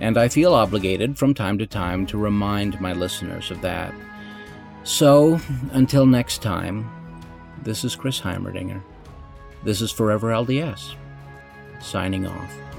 and 0.00 0.16
I 0.16 0.28
feel 0.28 0.54
obligated 0.54 1.18
from 1.18 1.34
time 1.34 1.58
to 1.58 1.66
time 1.66 2.06
to 2.06 2.18
remind 2.18 2.80
my 2.80 2.92
listeners 2.92 3.50
of 3.50 3.60
that. 3.60 3.94
So, 4.82 5.40
until 5.72 6.06
next 6.06 6.42
time, 6.42 6.90
this 7.62 7.84
is 7.84 7.94
Chris 7.94 8.20
Heimerdinger. 8.20 8.82
This 9.62 9.82
is 9.82 9.92
Forever 9.92 10.28
LDS. 10.28 10.94
Signing 11.80 12.26
off. 12.26 12.69